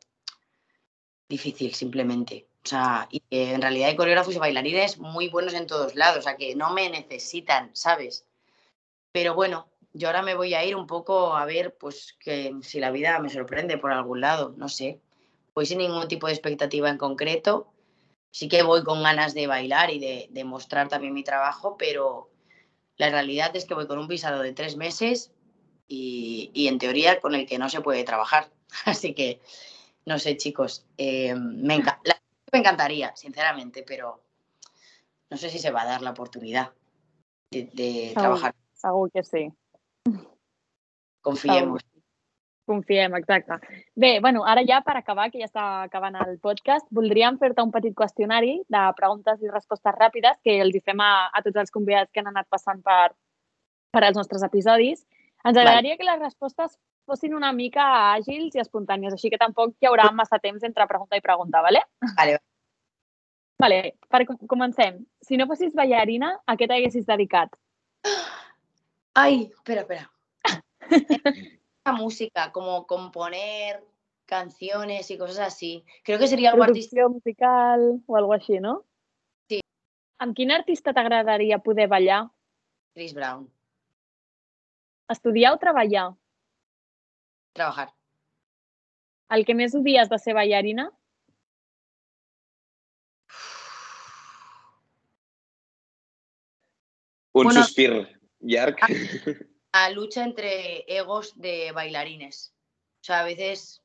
difícil 1.29 1.73
simplemente. 1.73 2.47
O 2.65 2.67
sea, 2.67 3.07
y 3.09 3.21
en 3.29 3.61
realidad 3.61 3.89
hay 3.89 3.95
coreógrafos 3.95 4.35
y 4.35 4.39
bailarines 4.39 4.97
muy 4.99 5.29
buenos 5.29 5.53
en 5.53 5.67
todos 5.67 5.95
lados, 5.95 6.19
o 6.19 6.21
sea, 6.23 6.35
que 6.35 6.55
no 6.55 6.71
me 6.73 6.89
necesitan, 6.89 7.73
¿sabes? 7.73 8.25
Pero 9.13 9.33
bueno, 9.33 9.67
yo 9.93 10.09
ahora 10.09 10.21
me 10.21 10.35
voy 10.35 10.53
a 10.53 10.65
ir 10.65 10.75
un 10.75 10.87
poco 10.87 11.35
a 11.35 11.45
ver, 11.45 11.75
pues, 11.77 12.17
que 12.19 12.53
si 12.61 12.79
la 12.79 12.91
vida 12.91 13.17
me 13.19 13.29
sorprende 13.29 13.77
por 13.77 13.91
algún 13.91 14.21
lado, 14.21 14.53
no 14.57 14.67
sé. 14.69 14.99
Voy 15.55 15.65
sin 15.65 15.79
ningún 15.79 16.07
tipo 16.07 16.27
de 16.27 16.33
expectativa 16.33 16.89
en 16.89 16.97
concreto 16.97 17.71
sí 18.31 18.47
que 18.47 18.63
voy 18.63 18.83
con 18.83 19.03
ganas 19.03 19.33
de 19.33 19.47
bailar 19.47 19.91
y 19.91 19.99
de, 19.99 20.27
de 20.31 20.43
mostrar 20.43 20.87
también 20.87 21.13
mi 21.13 21.23
trabajo, 21.23 21.77
pero 21.77 22.29
la 22.97 23.09
realidad 23.09 23.55
es 23.55 23.65
que 23.65 23.73
voy 23.73 23.87
con 23.87 23.99
un 23.99 24.07
visado 24.07 24.41
de 24.41 24.53
tres 24.53 24.75
meses 24.75 25.31
y, 25.87 26.51
y 26.53 26.67
en 26.67 26.77
teoría 26.77 27.19
con 27.19 27.35
el 27.35 27.47
que 27.47 27.57
no 27.57 27.69
se 27.69 27.81
puede 27.81 28.03
trabajar. 28.03 28.51
Así 28.85 29.13
que, 29.13 29.39
no 30.09 30.17
sé, 30.17 30.35
chicos, 30.37 30.85
eh, 30.97 31.35
me, 31.35 31.75
enca- 31.77 31.99
la- 32.03 32.19
me 32.51 32.59
encantaría, 32.59 33.15
sinceramente, 33.15 33.83
pero 33.87 34.19
no 35.29 35.37
sé 35.37 35.49
si 35.49 35.59
se 35.59 35.71
va 35.71 35.83
a 35.83 35.85
dar 35.85 36.01
la 36.01 36.09
oportunidad 36.11 36.71
de, 37.51 37.69
de 37.73 37.91
Segur. 38.09 38.13
trabajar. 38.21 38.55
Segur 38.73 39.11
que 39.11 39.23
sí. 39.23 39.43
Confiemos. 41.21 41.81
Confiem, 42.65 43.15
exacte. 43.15 43.53
Bé, 43.95 44.19
bueno, 44.21 44.43
ara 44.45 44.61
ja 44.65 44.81
per 44.85 44.95
acabar, 44.97 45.31
que 45.31 45.39
ja 45.41 45.47
està 45.49 45.63
acabant 45.87 46.15
el 46.21 46.35
podcast, 46.37 46.85
voldríem 46.93 47.39
fer-te 47.41 47.63
un 47.65 47.71
petit 47.73 47.95
qüestionari 47.97 48.59
de 48.69 48.81
preguntes 48.97 49.41
i 49.41 49.49
respostes 49.49 49.95
ràpides 49.97 50.37
que 50.45 50.59
els 50.61 50.75
hi 50.77 50.81
fem 50.85 51.01
a, 51.01 51.29
a 51.33 51.41
tots 51.41 51.57
els 51.63 51.73
convidats 51.73 52.11
que 52.13 52.21
han 52.21 52.29
anat 52.29 52.45
passant 52.49 52.83
per, 52.85 53.07
per 53.89 54.03
als 54.05 54.17
nostres 54.21 54.45
episodis. 54.45 55.01
Ens 55.43 55.57
agradaria 55.57 55.97
que 55.97 56.05
les 56.05 56.21
respostes 56.21 56.77
fossin 57.09 57.33
una 57.35 57.49
mica 57.57 57.85
àgils 58.13 58.55
i 58.55 58.61
espontànies, 58.63 59.15
així 59.17 59.31
que 59.33 59.41
tampoc 59.41 59.73
hi 59.81 59.89
haurà 59.89 60.11
massa 60.15 60.39
temps 60.39 60.63
entre 60.63 60.87
pregunta 60.87 61.17
i 61.17 61.25
pregunta, 61.25 61.61
¿vale? 61.65 61.83
Vale, 62.15 62.37
Vale, 63.59 63.97
per, 64.07 64.23
com- 64.25 64.39
comencem. 64.47 65.01
Si 65.19 65.35
no 65.35 65.45
fossis 65.49 65.73
ballarina, 65.75 66.29
a 66.47 66.55
què 66.55 66.67
t'haguessis 66.71 67.03
dedicat? 67.05 67.51
Ay, 69.19 69.49
espera, 69.51 69.81
espera. 69.83 70.07
La 71.85 71.91
música, 71.91 72.51
como 72.53 72.85
componer 72.87 73.83
canciones 74.25 75.11
y 75.11 75.17
cosas 75.17 75.39
así. 75.39 75.83
Creo 76.05 76.19
que 76.19 76.27
sería 76.27 76.51
algo 76.51 76.63
artístico. 76.63 77.09
Musical 77.09 77.99
o 78.07 78.15
alguna 78.15 78.37
així, 78.39 78.61
no? 78.63 78.85
Sí. 79.49 79.59
Amb 80.23 80.37
quin 80.37 80.53
artista 80.55 80.93
t'agradaria 80.93 81.59
poder 81.59 81.89
ballar? 81.91 82.29
Chris 82.93 83.13
Brown. 83.13 83.49
Estudiar 85.09 85.51
o 85.55 85.59
treballar? 85.59 86.13
Trabajar. 87.59 87.89
El 89.35 89.43
que 89.45 89.53
més 89.59 89.73
odies 89.75 90.07
de 90.11 90.17
ser 90.23 90.33
ballarina? 90.37 90.85
Un 97.33 97.43
Bueno- 97.51 98.07
llarg. 98.39 98.77
a 99.73 99.89
lucha 99.91 100.23
entre 100.23 100.85
egos 100.87 101.33
de 101.35 101.71
bailarines. 101.73 102.53
O 103.01 103.03
sea, 103.03 103.19
a 103.19 103.23
veces 103.23 103.83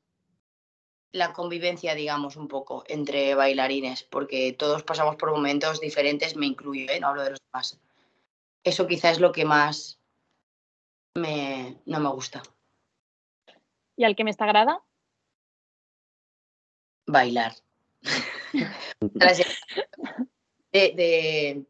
la 1.11 1.31
convivencia, 1.33 1.95
digamos, 1.95 2.35
un 2.37 2.47
poco 2.47 2.83
entre 2.87 3.35
bailarines, 3.35 4.03
porque 4.03 4.53
todos 4.53 4.83
pasamos 4.83 5.15
por 5.17 5.31
momentos 5.31 5.79
diferentes, 5.79 6.35
me 6.35 6.47
incluyo, 6.47 6.89
¿eh? 6.91 6.99
no 6.99 7.07
hablo 7.09 7.23
de 7.23 7.29
los 7.31 7.39
demás. 7.51 7.79
Eso 8.63 8.87
quizá 8.87 9.11
es 9.11 9.19
lo 9.19 9.31
que 9.31 9.45
más 9.45 9.99
me, 11.15 11.77
no 11.85 11.99
me 11.99 12.09
gusta, 12.09 12.41
I 13.97 14.05
el 14.05 14.15
que 14.15 14.25
més 14.27 14.37
t'agrada? 14.37 14.79
bailar. 17.05 17.53
Gracias. 18.99 19.59
de, 20.71 20.93
de, 20.95 21.65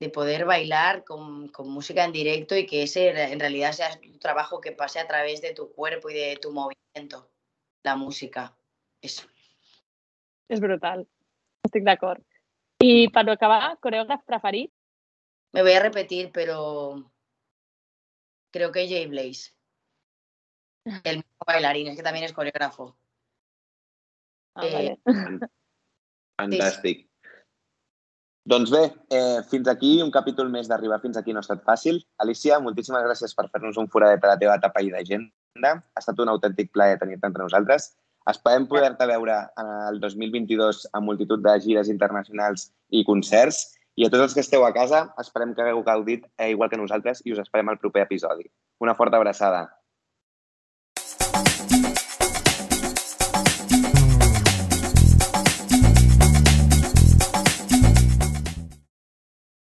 de 0.00 0.10
poder 0.10 0.44
bailar 0.44 1.04
con, 1.04 1.48
con 1.48 1.68
música 1.70 2.04
en 2.04 2.12
directo 2.12 2.56
y 2.56 2.66
que 2.66 2.82
ese 2.82 3.08
en 3.08 3.40
realidad 3.40 3.72
sea 3.72 3.98
tu 4.00 4.18
trabajo 4.18 4.60
que 4.60 4.72
pase 4.72 4.98
a 4.98 5.06
través 5.06 5.40
de 5.40 5.54
tu 5.54 5.72
cuerpo 5.72 6.10
y 6.10 6.14
de 6.14 6.38
tu 6.40 6.52
movimiento, 6.52 7.30
la 7.82 7.96
música. 7.96 8.56
Eso. 9.00 9.28
És 10.48 10.60
brutal. 10.60 11.06
Estic 11.62 11.84
d'acord. 11.84 12.24
I 12.82 13.10
per 13.14 13.28
acabar, 13.30 13.76
coreògraf 13.84 14.24
preferit? 14.24 14.72
Me 15.52 15.62
voy 15.62 15.72
a 15.72 15.82
repetir, 15.82 16.30
pero 16.32 17.12
creo 18.50 18.72
que 18.72 18.88
Jay 18.88 19.06
Blaze. 19.06 19.52
El 21.04 21.16
mismo 21.16 21.44
bailarín, 21.46 21.88
es 21.88 21.96
que 21.96 22.02
también 22.02 22.24
es 22.24 22.32
coreógrafo. 22.32 22.96
Ah, 24.54 24.66
Eh, 24.66 24.72
vale. 24.74 25.38
Fantàstic. 26.38 27.04
Doncs 28.48 28.70
bé, 28.72 28.80
eh, 29.10 29.42
fins 29.50 29.68
aquí 29.68 30.00
un 30.00 30.10
capítol 30.10 30.48
més 30.48 30.68
d'arribar 30.70 31.00
fins 31.02 31.18
aquí 31.20 31.34
no 31.34 31.42
ha 31.42 31.44
estat 31.44 31.60
fàcil. 31.66 31.98
Alicia, 32.24 32.58
moltíssimes 32.64 33.04
gràcies 33.04 33.34
per 33.36 33.50
fer-nos 33.52 33.76
un 33.76 33.90
foradet 33.92 34.24
a 34.24 34.30
la 34.32 34.38
teva 34.40 34.54
etapa 34.56 34.80
i 34.80 34.88
d'agenda. 34.90 35.72
Ha 35.74 36.00
estat 36.00 36.18
un 36.24 36.30
autèntic 36.32 36.72
plaer 36.72 36.98
tenir-te 36.98 37.28
entre 37.28 37.42
nosaltres. 37.42 37.90
Esperem 38.30 38.66
poder-te 38.70 39.06
veure 39.06 39.36
en 39.60 39.72
el 39.90 40.00
2022 40.00 40.86
a 40.92 41.00
multitud 41.00 41.42
de 41.44 41.58
gires 41.60 41.90
internacionals 41.92 42.70
i 42.88 43.04
concerts. 43.04 43.74
I 43.96 44.06
a 44.06 44.10
tots 44.10 44.28
els 44.28 44.34
que 44.34 44.40
esteu 44.40 44.64
a 44.64 44.72
casa, 44.72 45.08
esperem 45.20 45.52
que 45.54 45.62
hagueu 45.62 45.82
gaudit 45.84 46.24
eh, 46.38 46.50
igual 46.50 46.70
que 46.70 46.80
nosaltres 46.80 47.20
i 47.26 47.34
us 47.34 47.42
esperem 47.42 47.68
al 47.68 47.80
proper 47.82 48.06
episodi. 48.06 48.48
Una 48.80 48.94
forta 48.94 49.18
abraçada. 49.18 49.66